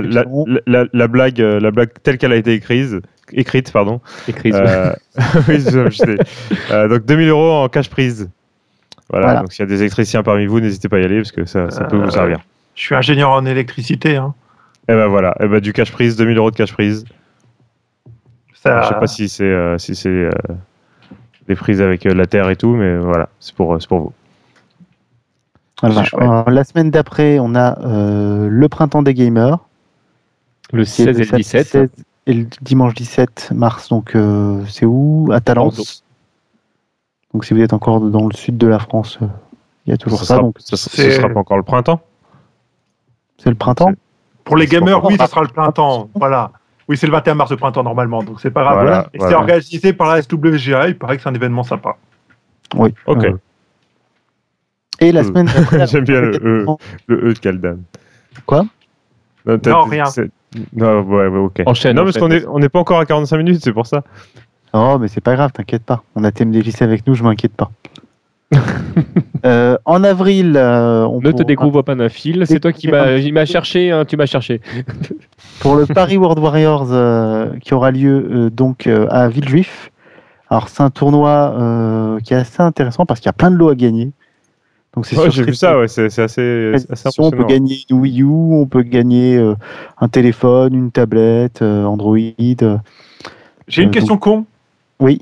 [0.66, 2.96] la, la, blague, euh, la blague telle qu'elle a été écrite,
[3.34, 4.00] écrite pardon.
[4.28, 4.56] Écrite.
[4.56, 4.94] Euh,
[5.50, 6.18] oui, je sais.
[6.72, 8.30] Euh, donc 2000 euros en cash prise.
[9.10, 9.42] Voilà.
[9.42, 11.44] Donc s'il y a des électriciens parmi vous, n'hésitez pas à y aller parce que
[11.44, 12.40] ça, ça peut vous servir.
[12.76, 14.16] Je suis ingénieur en électricité.
[14.16, 14.34] Hein.
[14.88, 15.36] Et eh ben voilà.
[15.42, 17.04] Et eh ben du cash prise, 2000 euros de cash prise.
[18.62, 18.82] Ça...
[18.84, 20.30] je sais pas si c'est si c'est
[21.48, 24.14] des prises avec euh, la Terre et tout, mais voilà, c'est pour, pour vous.
[25.84, 29.60] la semaine d'après, on a euh, le printemps des gamers.
[30.72, 31.78] Le 16 et le 17.
[32.28, 35.30] et le dimanche 17 mars, donc euh, c'est où?
[35.34, 36.04] À Talence.
[37.34, 39.20] Donc si vous êtes encore dans le sud de la France,
[39.86, 40.38] il y a toujours ça.
[40.38, 42.02] donc ce sera pas encore le printemps
[43.38, 43.92] C'est le printemps
[44.44, 46.10] Pour les gamers, oui, ce sera le printemps.
[46.16, 46.52] Voilà.
[46.88, 49.10] Oui, c'est le 21 mars de printemps normalement, donc c'est pas grave.
[49.14, 51.96] et c'est organisé par la SWGA, il paraît que c'est un événement sympa.
[52.76, 52.94] Oui.
[53.06, 53.26] Ok.
[55.00, 55.48] Et la semaine
[55.88, 56.66] J'aime bien le E,
[57.08, 57.78] le e de Caldan.
[58.46, 58.66] Quoi?
[59.46, 60.04] Non, rien.
[60.74, 61.62] Non, ouais, ouais, ok.
[61.66, 64.04] Enchaîne, non, parce qu'on n'est on est pas encore à 45 minutes, c'est pour ça.
[64.74, 66.04] Oh, mais c'est pas grave, t'inquiète pas.
[66.16, 67.72] On a TMDJC avec nous, je m'inquiète pas.
[69.92, 72.46] Euh, en avril, euh, on ne te découvre pas d'un fil.
[72.48, 73.92] C'est toi qui m'as cherché.
[73.92, 74.62] Hein, tu m'as cherché.
[75.60, 79.92] pour le Paris World Warriors euh, qui aura lieu donc à Villejuif.
[80.50, 83.70] Alors c'est un tournoi qui est assez intéressant parce qu'il y a plein de lots
[83.70, 84.12] à gagner.
[84.94, 88.26] Donc c'est j'ai vu ça, ouais, c'est assez, assez On peut gagner une Wii U,
[88.26, 89.40] on peut gagner
[90.02, 92.18] un téléphone, une tablette, Android.
[93.68, 94.46] J'ai une question con.
[95.00, 95.22] Oui.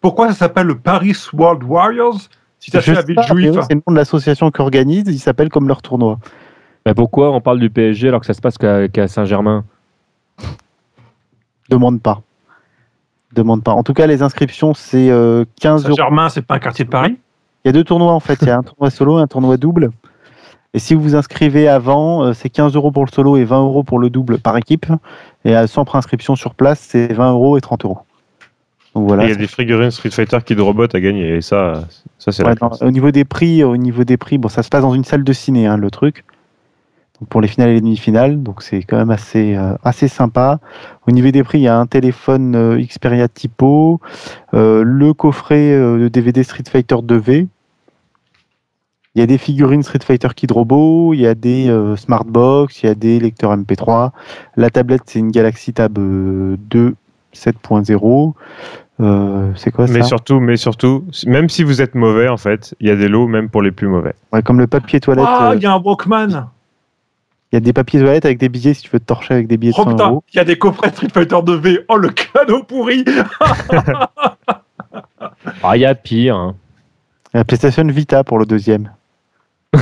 [0.00, 2.28] Pourquoi ça s'appelle le Paris World Warriors?
[2.70, 6.18] Si C'est le nom de l'association qui organise, il s'appelle comme leur tournoi.
[6.84, 9.64] Mais pourquoi on parle du PSG alors que ça se passe qu'à Saint-Germain?
[11.68, 12.22] Demande pas.
[13.34, 13.72] Demande pas.
[13.72, 15.08] En tout cas, les inscriptions, c'est
[15.60, 15.96] 15 euros.
[15.96, 17.18] Saint-Germain, c'est pas un quartier de Paris?
[17.64, 18.38] Il y a deux tournois en fait.
[18.42, 19.90] Il y a un tournoi solo et un tournoi double.
[20.74, 23.60] Et si vous vous inscrivez avant, euh, c'est 15 euros pour le solo et 20
[23.62, 24.86] euros pour le double par équipe.
[25.44, 27.98] Et sans préinscription sur place, c'est 20 euros et 30 euros.
[28.96, 29.24] Donc voilà.
[29.24, 31.36] Il y a des figurines Street Fighter Kid Robot à gagner.
[31.36, 31.84] Et ça,
[32.18, 32.44] ça c'est
[32.82, 35.22] Au niveau des prix, au niveau des prix, bon, ça se passe dans une salle
[35.22, 36.24] de ciné, hein, le truc.
[37.28, 40.60] pour les finales et les demi-finales, donc c'est quand même assez, euh, assez sympa.
[41.06, 44.00] Au niveau des prix, il y a un téléphone euh, Xperia Typo,
[44.52, 47.46] le coffret de DVD Street Fighter 2V,
[49.16, 52.82] il y a des figurines Street Fighter Kid Robot, il y a des euh, Smartbox,
[52.82, 54.10] il y a des lecteurs MP3.
[54.56, 56.94] La tablette, c'est une Galaxy Tab 2
[57.34, 58.34] 7.0.
[59.00, 62.74] Euh, c'est quoi ça Mais surtout, mais surtout, même si vous êtes mauvais, en fait,
[62.80, 64.14] il y a des lots même pour les plus mauvais.
[64.32, 65.26] Ouais, comme le papier toilette.
[65.28, 66.48] Ah, il y a un Walkman
[67.52, 69.46] il y a des papiers toilettes avec des billets si tu veux te torcher avec
[69.46, 71.84] des billets de 100 oh, Il y a des coffrets Street Fighter 2V.
[71.88, 73.04] Oh le cadeau pourri
[75.62, 76.36] Ah, il y a pire.
[76.36, 76.56] Hein.
[77.32, 78.90] La PlayStation Vita pour le deuxième.
[79.76, 79.80] il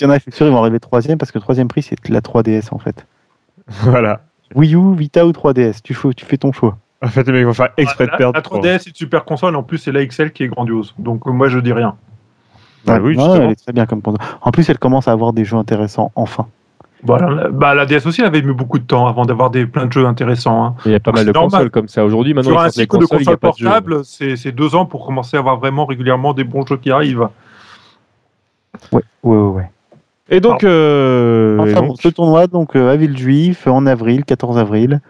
[0.00, 1.82] y en a, je suis sûr, ils vont arriver troisième parce que le troisième prix,
[1.82, 3.06] c'est la 3DS en fait.
[3.68, 4.20] Voilà.
[4.54, 6.78] Wii U, Vita ou 3DS, tu, tu fais ton choix.
[7.02, 8.34] En fait, les mecs vont faire exprès de perdre.
[8.34, 10.94] La 3DS c'est super console, en plus, c'est la XL qui est grandiose.
[10.98, 11.96] Donc, moi, je dis rien.
[12.86, 14.02] Bah, oui, elle est très bien comme
[14.42, 16.46] En plus, elle commence à avoir des jeux intéressants, enfin.
[17.02, 17.48] Voilà.
[17.50, 19.92] Bah, la DS aussi, elle avait mis beaucoup de temps avant d'avoir des, plein de
[19.92, 20.64] jeux intéressants.
[20.64, 20.74] Hein.
[20.86, 22.04] Il y a pas mal de consoles comme ça.
[22.04, 25.58] Aujourd'hui, maintenant, sur un cycle de consoles portables, c'est deux ans pour commencer à avoir
[25.58, 27.28] vraiment régulièrement des bons jeux qui arrivent.
[28.92, 29.70] Ouais, ouais, ouais.
[30.30, 35.02] Et donc, euh, enfin, ce tournoi donc euh, à Villejuif en avril, 14 avril.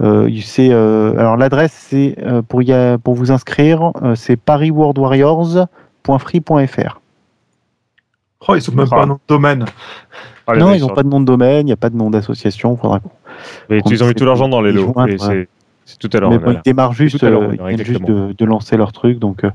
[0.00, 2.16] Euh, euh, alors l'adresse c'est
[2.48, 2.62] pour,
[3.04, 7.00] pour vous inscrire, c'est parisworldwarriors.free.fr.
[8.48, 9.66] Oh, ils n'ont même pas un nom de domaine.
[10.46, 12.10] Ah, non, ils n'ont pas de nom de domaine, il n'y a pas de nom
[12.10, 12.76] d'association.
[12.76, 12.98] Faudra
[13.70, 14.92] ils ont mis tout l'argent dans les lots.
[15.84, 16.30] C'est tout à l'heure.
[16.30, 19.18] Mais ils démarrent juste, euh, juste de, lancer leur truc.
[19.18, 19.50] Donc, euh,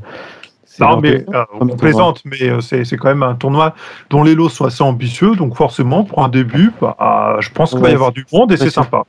[0.79, 3.73] non, mais euh, on plaisante, mais c'est quand même un tournoi
[4.09, 5.35] dont les lots sont assez ambitieux.
[5.35, 8.57] Donc, forcément, pour un début, bah, je pense qu'il va y avoir du monde et
[8.57, 9.03] c'est sympa.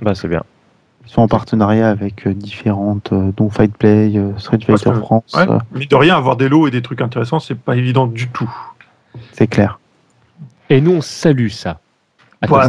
[0.00, 0.42] Bah, c'est bien.
[1.06, 5.36] Ils sont en partenariat avec différentes, dont Fight Play, Street Fighter France.
[5.72, 8.50] Mais de rien, avoir des lots et des trucs intéressants, c'est pas évident du tout.
[9.32, 9.80] C'est clair.
[10.70, 11.80] Et nous, on salue ça.
[12.42, 12.60] Alors,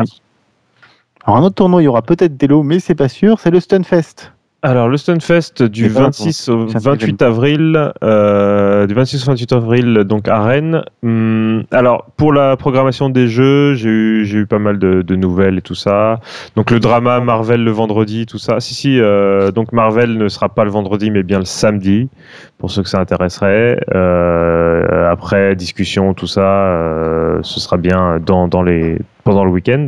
[1.27, 3.59] un autre tournoi, il y aura peut-être des lots, mais c'est pas sûr, c'est le
[3.59, 4.31] Stunfest.
[4.61, 10.27] Alors, le Stunfest du 26 au 28 avril, euh, du 26 au 28 avril, donc
[10.27, 10.83] à Rennes.
[11.01, 15.15] Hum, alors, pour la programmation des jeux, j'ai eu, j'ai eu pas mal de, de,
[15.15, 16.19] nouvelles et tout ça.
[16.57, 18.59] Donc, le drama Marvel le vendredi, tout ça.
[18.59, 22.09] Si, si, euh, donc Marvel ne sera pas le vendredi, mais bien le samedi,
[22.57, 23.79] pour ceux que ça intéresserait.
[23.95, 29.87] Euh, après, discussion, tout ça, euh, ce sera bien dans, dans les, pendant le week-end.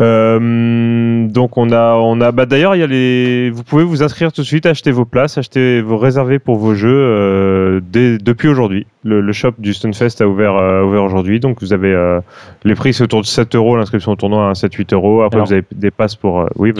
[0.00, 4.04] Euh, donc on a, on a, bah d'ailleurs il y a les, vous pouvez vous
[4.04, 8.18] inscrire tout de suite, acheter vos places, acheter vos réserver pour vos jeux euh, dès,
[8.18, 8.86] depuis aujourd'hui.
[9.02, 12.20] Le, le, shop du Stunfest a ouvert, euh, ouvert aujourd'hui, donc vous avez euh,
[12.62, 15.22] les prix c'est autour de 7 euros l'inscription au tournoi, 7-8 euros.
[15.22, 16.72] Après vous avez des passes pour, euh, oui.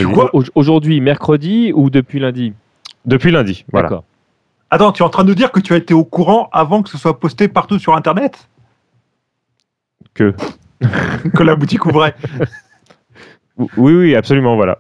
[0.54, 2.52] Aujourd'hui, mercredi ou depuis lundi?
[3.04, 3.88] Depuis lundi, voilà.
[3.88, 4.04] D'accord.
[4.70, 6.90] Attends, tu es en train de dire que tu as été au courant avant que
[6.90, 8.48] ce soit posté partout sur Internet?
[10.14, 10.34] Que
[11.34, 12.14] Que la boutique ouvrait
[13.58, 14.78] Oui, oui, absolument, voilà.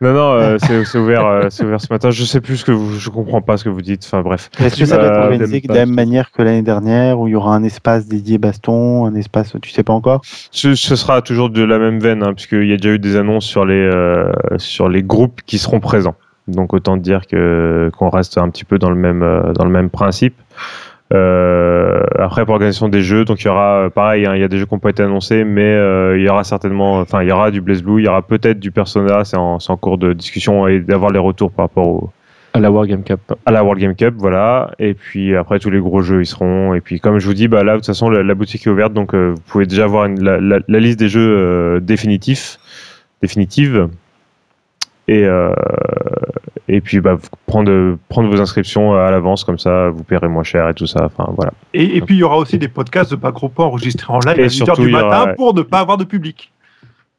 [0.00, 2.10] Non, non, euh, c'est ouvert, euh, c'est ouvert ce matin.
[2.10, 4.04] Je sais plus ce que vous, je comprends pas ce que vous dites.
[4.04, 4.50] Enfin, bref.
[4.58, 7.28] Est-ce que ça va être euh, organisé de la même manière que l'année dernière, où
[7.28, 10.20] il y aura un espace dédié baston, un espace, tu sais pas encore?
[10.50, 13.46] Ce, sera toujours de la même veine, hein, puisqu'il y a déjà eu des annonces
[13.46, 13.90] sur les
[14.58, 16.16] sur les groupes qui seront présents.
[16.48, 19.20] Donc autant dire que qu'on reste un petit peu dans le même
[19.54, 20.36] dans le même principe.
[21.12, 24.48] Euh, après pour l'organisation des jeux, donc il y aura pareil, hein, il y a
[24.48, 27.28] des jeux qui n'ont pas été annoncés, mais euh, il y aura certainement, enfin il
[27.28, 29.98] y aura du Blaze Blue, il y aura peut-être du Persona, c'est en, en, cours
[29.98, 32.10] de discussion et d'avoir les retours par rapport au,
[32.54, 33.20] à la World Game Cup.
[33.44, 34.72] À la World Game Cup, voilà.
[34.80, 36.74] Et puis après tous les gros jeux ils seront.
[36.74, 38.92] Et puis comme je vous dis, bah là de toute façon la, boutique est ouverte,
[38.92, 42.58] donc euh, vous pouvez déjà voir la, la, la, liste des jeux définitifs,
[43.22, 43.88] définitive.
[45.06, 45.52] Et, euh,
[46.68, 50.68] et puis bah, prendre, prendre vos inscriptions à l'avance, comme ça vous paierez moins cher
[50.68, 51.04] et tout ça.
[51.04, 51.52] Enfin, voilà.
[51.74, 54.46] Et, et puis il y aura aussi des podcasts de pas enregistrés en live à
[54.46, 56.52] 8h du matin pour ne pas avoir de public.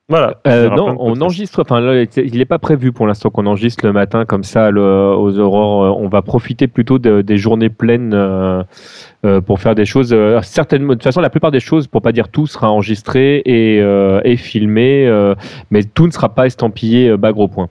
[0.10, 0.38] Voilà.
[0.48, 1.62] Euh, non, on enregistre.
[1.62, 1.82] Enfin,
[2.16, 5.84] il n'est pas prévu pour l'instant qu'on enregistre le matin comme ça aux aurores.
[5.84, 10.16] Euh, on va profiter plutôt des journées pleines euh, pour faire des choses.
[10.44, 13.80] certainement, de toute façon, la plupart des choses, pour pas dire tout, sera enregistré et,
[14.24, 15.12] et filmé,
[15.72, 17.68] mais tout ne sera pas estampillé bas gros point.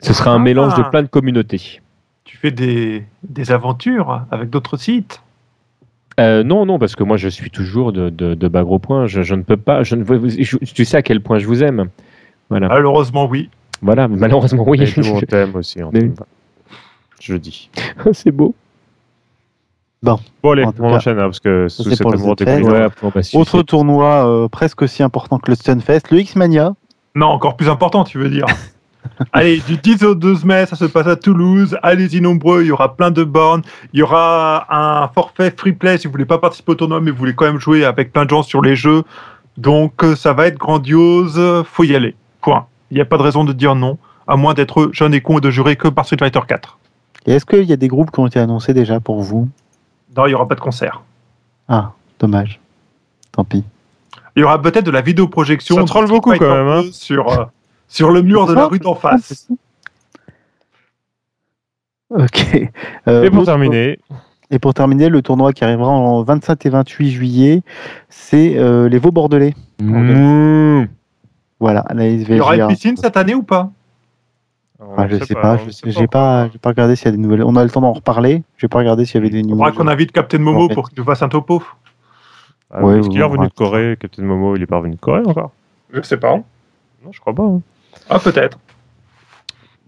[0.00, 0.90] Ce sera un mélange de ah.
[0.90, 1.80] plein de communautés.
[2.24, 5.22] Tu fais des, des aventures avec d'autres sites?
[6.20, 9.06] Euh, non, non, parce que moi je suis toujours de, de, bas gros points.
[9.06, 9.82] Je, ne peux pas.
[9.82, 11.88] Je ne, tu sais à quel point je vous aime.
[12.50, 12.68] Voilà.
[12.68, 13.50] Malheureusement, oui.
[13.82, 14.80] Voilà, malheureusement, oui.
[15.12, 15.78] on t'aime aussi.
[17.20, 17.70] Je le dis.
[18.12, 18.54] C'est beau.
[20.02, 20.18] Bon.
[20.42, 21.66] Bon, allez, on enchaîne, hein, parce que
[22.64, 26.74] ouais, Autre tournoi euh, presque aussi important que le Stunfest, le X-Mania.
[27.16, 28.46] Non, encore plus important, tu veux dire.
[29.32, 31.76] Allez, du 10 au 12 mai, ça se passe à Toulouse.
[31.82, 33.62] Allez-y nombreux, il y aura plein de bornes.
[33.92, 37.10] Il y aura un forfait free play si vous voulez pas participer au tournoi, mais
[37.10, 39.02] vous voulez quand même jouer avec plein de gens sur les jeux.
[39.56, 42.14] Donc euh, ça va être grandiose, faut y aller.
[42.40, 42.66] Point.
[42.90, 45.38] Il n'y a pas de raison de dire non, à moins d'être jeune et con
[45.38, 46.78] et de jurer que par Street Fighter 4.
[47.26, 49.48] Et est-ce qu'il y a des groupes qui ont été annoncés déjà pour vous?
[50.16, 51.02] Non, il n'y aura pas de concert.
[51.68, 52.60] Ah, dommage.
[53.32, 53.64] Tant pis.
[54.36, 55.76] Il y aura peut-être de la vidéoprojection.
[55.76, 56.68] Ça troll beaucoup quand même.
[56.68, 56.82] Hein.
[56.92, 57.44] Sur, euh,
[57.88, 59.48] sur le mur de la rue d'en face.
[62.10, 62.70] Ok.
[63.06, 63.98] Euh, et pour terminer.
[64.50, 67.62] Et pour terminer, le tournoi qui arrivera en 27 et 28 juillet,
[68.08, 69.54] c'est euh, les Vaux Bordelais.
[69.82, 70.86] Mmh.
[71.60, 73.70] Voilà, la Il y aura une piscine cette année ou pas?
[74.96, 77.42] Ah, je sais pas, je j'ai pas, pas regardé s'il y a des nouvelles.
[77.42, 78.42] On a le temps d'en reparler.
[78.56, 79.72] Je vais pas regarder s'il y avait des nouvelles.
[79.72, 81.62] Il qu'on invite Captain Momo pour qu'il nous fasse un topo.
[82.70, 85.22] Ah, Est-ce qu'il est revenu de Corée Captain Momo, il est pas revenu de Corée
[85.26, 85.50] encore
[85.92, 86.36] Je sais pas.
[86.36, 87.42] Non, je crois pas.
[87.42, 87.60] Hein.
[88.08, 88.58] Ah, peut-être.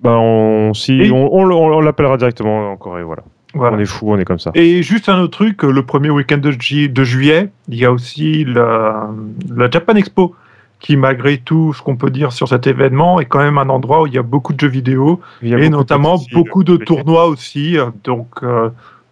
[0.03, 3.23] Bah, on, si, on, on, l'appellera directement en Corée, voilà.
[3.55, 4.53] On est fou, on est comme ça.
[4.55, 6.51] Et juste un autre truc, le premier week-end de,
[6.87, 9.11] de, juillet, il y a aussi la,
[9.55, 10.37] la Japan Expo,
[10.79, 14.03] qui malgré tout ce qu'on peut dire sur cet événement est quand même un endroit
[14.03, 17.77] où il y a beaucoup de jeux vidéo et notamment beaucoup de tournois aussi.
[18.05, 18.71] Donc euh,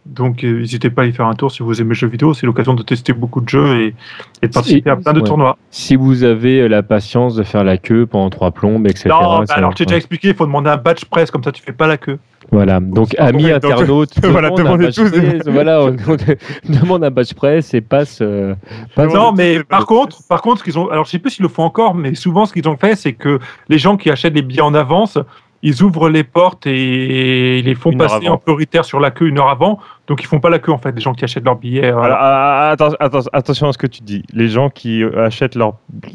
[0.08, 2.32] donc, euh, n'hésitez pas à y faire un tour si vous aimez les jeux vidéo.
[2.32, 3.94] C'est l'occasion de tester beaucoup de jeux et,
[4.42, 5.58] de participer à plein de tournois.
[5.70, 9.10] Si vous avez euh, la patience de faire la queue pendant trois plombes, etc.
[9.10, 11.62] Non, bah alors j'ai déjà expliqué, il faut demander un badge presse, comme ça tu
[11.62, 12.18] fais pas la queue.
[12.50, 15.90] Voilà, donc amis internautes, voilà, demande, un badge presse, voilà, on,
[16.72, 18.20] demande un badge presse et passe.
[18.22, 18.54] Euh,
[18.96, 21.50] non, mais par contre, par contre, ce qu'ils ont, alors je sais plus s'ils le
[21.50, 23.38] font encore, mais souvent ce qu'ils ont fait, c'est que
[23.68, 25.18] les gens qui achètent les billets en avance,
[25.62, 29.38] ils ouvrent les portes et ils les font passer en prioritaire sur la queue une
[29.38, 29.78] heure avant.
[30.06, 31.92] Donc ils font pas la queue en fait, les gens qui achètent leurs billets.
[31.92, 34.24] Euh, ah, ah, attention à ce que tu dis.
[34.32, 35.74] Les gens qui achètent leur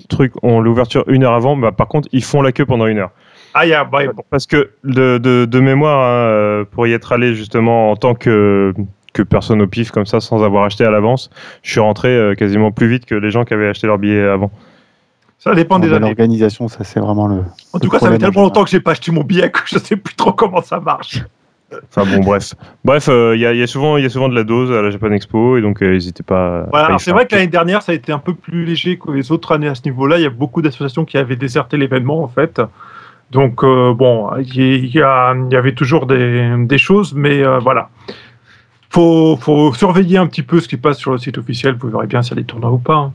[0.09, 2.99] truc ont l'ouverture une heure avant, bah, par contre ils font la queue pendant une
[2.99, 3.11] heure.
[3.53, 7.91] Ah, yeah, bah, Parce que de, de, mémoire, hein, euh, pour y être allé justement
[7.91, 8.73] en tant que,
[9.13, 11.29] que personne au pif comme ça, sans avoir acheté à l'avance,
[11.61, 14.23] je suis rentré euh, quasiment plus vite que les gens qui avaient acheté leur billet
[14.23, 14.51] avant.
[15.43, 16.07] Ça dépend des années.
[16.07, 17.43] L'organisation, ça c'est vraiment le.
[17.73, 19.77] En tout cas, ça fait tellement longtemps que j'ai pas acheté mon billet que je
[19.77, 21.21] sais plus trop comment ça marche.
[21.89, 22.53] Enfin bon, bref.
[22.85, 25.11] Bref, il euh, y, a, souvent, y a souvent de la dose à la Japan
[25.11, 26.67] Expo et donc euh, n'hésitez pas.
[26.71, 29.33] Voilà, c'est vrai que l'année dernière, ça a été un peu plus léger que les
[29.33, 30.17] autres années à ce niveau-là.
[30.17, 32.61] Il y a beaucoup d'associations qui avaient déserté l'événement en fait.
[33.31, 37.89] Donc euh, bon, il y, y, avait toujours des, des choses, mais voilà.
[38.91, 41.75] Faut, faut surveiller un petit peu ce qui passe sur le site officiel.
[41.77, 42.95] Vous verrez bien s'il y a des tournois ou pas.
[42.95, 43.13] Hein.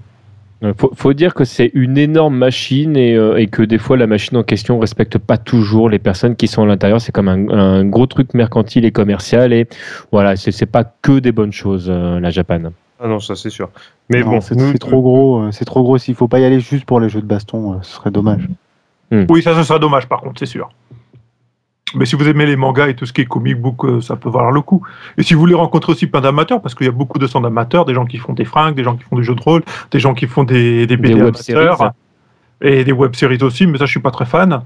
[0.61, 4.37] Il faut, dire que c'est une énorme machine euh, et, que des fois la machine
[4.37, 7.01] en question ne respecte pas toujours les personnes qui sont à l'intérieur.
[7.01, 9.69] C'est comme un, gros truc mercantile et commercial et
[10.11, 12.73] voilà, c'est pas que des bonnes choses euh, la Japan.
[12.99, 13.71] Ah non, ça c'est sûr.
[14.11, 15.43] Mais bon, c'est trop gros.
[15.43, 15.97] Euh, c'est trop gros.
[15.99, 18.49] S'il faut pas y aller juste pour les jeux de baston, ce serait dommage.
[19.13, 19.27] Hmm.
[19.31, 20.71] Oui, ça ce serait dommage par contre, c'est sûr.
[21.95, 24.17] Mais si vous aimez les mangas et tout ce qui est comic book, euh, ça
[24.17, 24.87] peut valoir le coup.
[25.17, 27.45] Et si vous voulez rencontrer aussi plein d'amateurs, parce qu'il y a beaucoup de centres
[27.45, 29.63] d'amateurs, des gens qui font des fringues, des gens qui font du jeu de rôle,
[29.91, 31.93] des gens qui font des, des BD amateurs,
[32.61, 34.63] et des web-séries aussi, mais ça je suis pas très fan.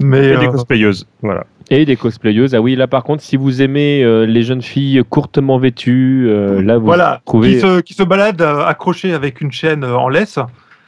[0.00, 1.46] Mais, et des euh, cosplayeuses, voilà.
[1.70, 2.54] Et des cosplayeuses.
[2.54, 6.28] Ah oui, là par contre, si vous aimez euh, les jeunes filles courtement vêtues,
[6.62, 7.54] là vous voilà, trouvez...
[7.54, 10.38] qui, se, qui se baladent accrochées avec une chaîne en laisse.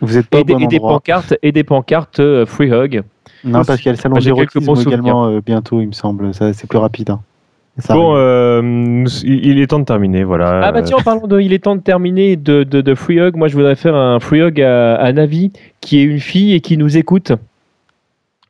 [0.00, 3.02] Vous êtes pas et, des, et des pancartes et des pancartes Free Hug.
[3.44, 6.32] Non, parce qu'il y a le salon d'érotisme également euh, bientôt, il me semble.
[6.32, 7.10] C'est plus rapide.
[7.10, 7.20] Hein.
[7.88, 10.60] Bon, euh, il est temps de terminer, voilà.
[10.62, 13.18] Ah bah tiens, en parlant de, il est temps de terminer de, de, de Free
[13.18, 16.52] Hug, moi je voudrais faire un Free Hug à, à Navi, qui est une fille
[16.54, 17.32] et qui nous écoute.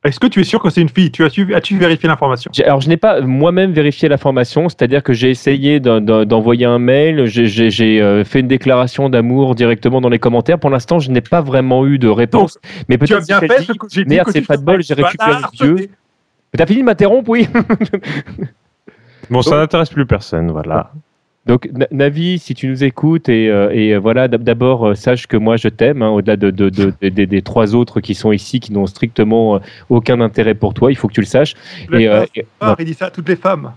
[0.05, 1.11] Est-ce que tu es sûr que c'est une fille?
[1.11, 2.51] Tu as-tu, as-tu vérifié l'information?
[2.65, 8.03] Alors, je n'ai pas moi-même vérifié l'information, c'est-à-dire que j'ai essayé d'envoyer un mail, j'ai,
[8.03, 10.59] euh, fait une déclaration d'amour directement dans les commentaires.
[10.59, 12.59] Pour l'instant, je n'ai pas vraiment eu de réponse.
[12.89, 15.41] mais peut-être tu as bien fait que j'ai Merde, c'est pas de bol, j'ai récupéré
[15.41, 15.89] le vieux.
[16.57, 17.49] T'as fini de m'interrompre, oui
[19.31, 20.93] Bon, ça n'intéresse plus personne, voilà.
[21.47, 25.59] Donc Navi, si tu nous écoutes et, euh, euh, voilà, d'abord euh, sache que moi
[25.59, 30.21] je t'aime, hein, au-delà de, des trois autres qui sont ici, qui n'ont strictement aucun
[30.23, 31.55] intérêt pour toi, il faut que tu le saches.
[31.93, 32.09] Et,
[32.79, 33.73] il dit ça à toutes les femmes.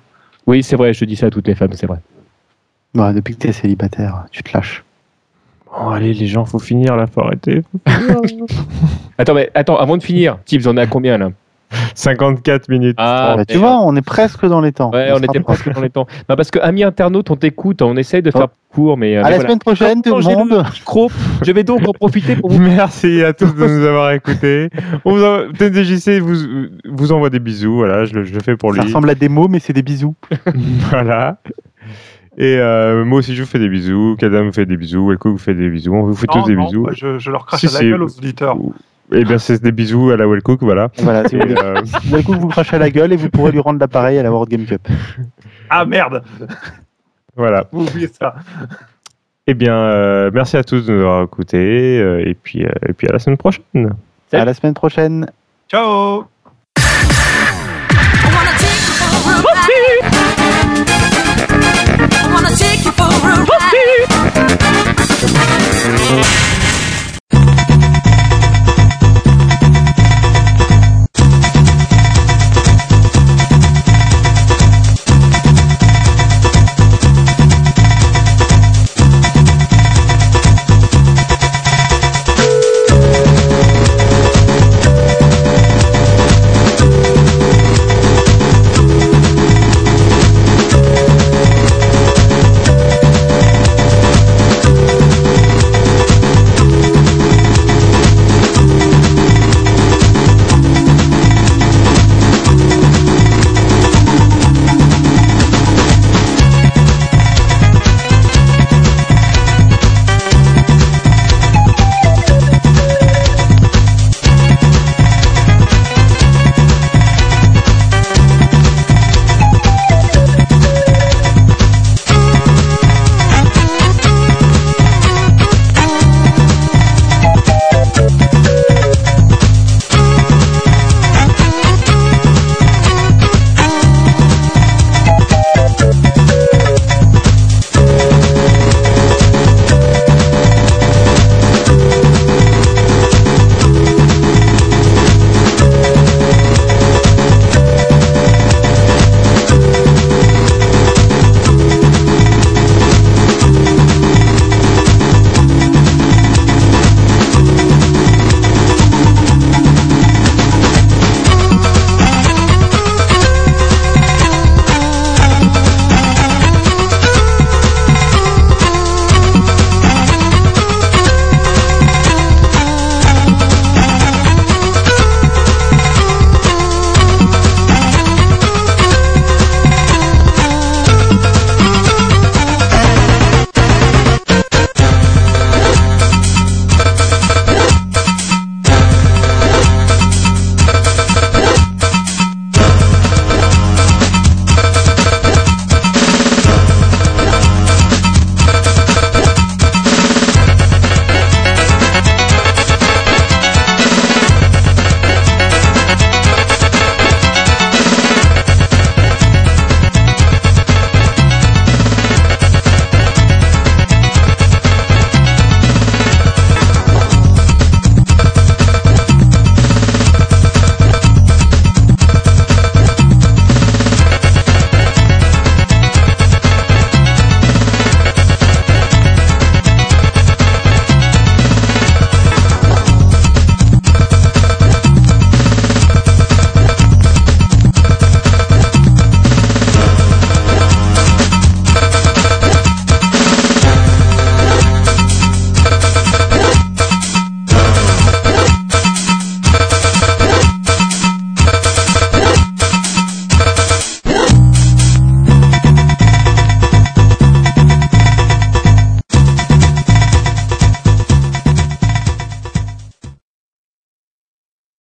[0.45, 1.99] Oui, c'est vrai, je dis ça à toutes les femmes, c'est vrai.
[2.93, 4.85] Bah, depuis que tu es célibataire, tu te lâches.
[5.65, 7.63] Bon, allez, les gens, faut finir là, faut arrêter.
[9.17, 11.31] attends, mais attends, avant de finir, Tibbs, on est à combien là?
[11.95, 12.95] 54 minutes.
[12.97, 14.91] Ah, tu vois, on est presque dans les temps.
[14.91, 16.07] Ouais, on, était presque dans les temps.
[16.27, 18.73] Bah, parce que, amis internautes, on t'écoute, on essaye de faire oh.
[18.73, 19.17] court, mais.
[19.17, 20.63] Euh, à la semaine prochaine, tout le monde.
[21.43, 22.59] Je vais donc en profiter pour vous.
[22.59, 24.69] Merci à tous de nous avoir écoutés.
[25.05, 28.79] On vous vous, vous envoie des bisous, voilà, je le, je le fais pour lui.
[28.79, 30.15] Ça ressemble à des mots, mais c'est des bisous.
[30.89, 31.37] voilà.
[32.37, 34.15] Et euh, moi aussi, je vous fais des bisous.
[34.19, 35.11] Kadam vous fait des bisous.
[35.11, 35.93] Elko vous fait des bisous.
[35.93, 36.87] On vous fait tous des bisous.
[36.93, 38.57] je, je, leur crache à la gueule aux auditeurs.
[39.11, 40.89] Eh bien, c'est des bisous à la Wellcook, voilà.
[40.97, 41.81] Voilà, si euh...
[42.11, 44.49] Wellcook vous crache à la gueule et vous pourrez lui rendre l'appareil à la World
[44.49, 44.87] Game Cup.
[45.69, 46.23] Ah merde
[47.35, 47.65] Voilà.
[47.73, 48.35] Vous oubliez ça.
[49.47, 52.93] Eh bien, euh, merci à tous de nous avoir écoutés euh, et puis, euh, et
[52.93, 53.93] puis à la semaine prochaine.
[54.31, 55.29] À la semaine prochaine.
[55.69, 56.25] Ciao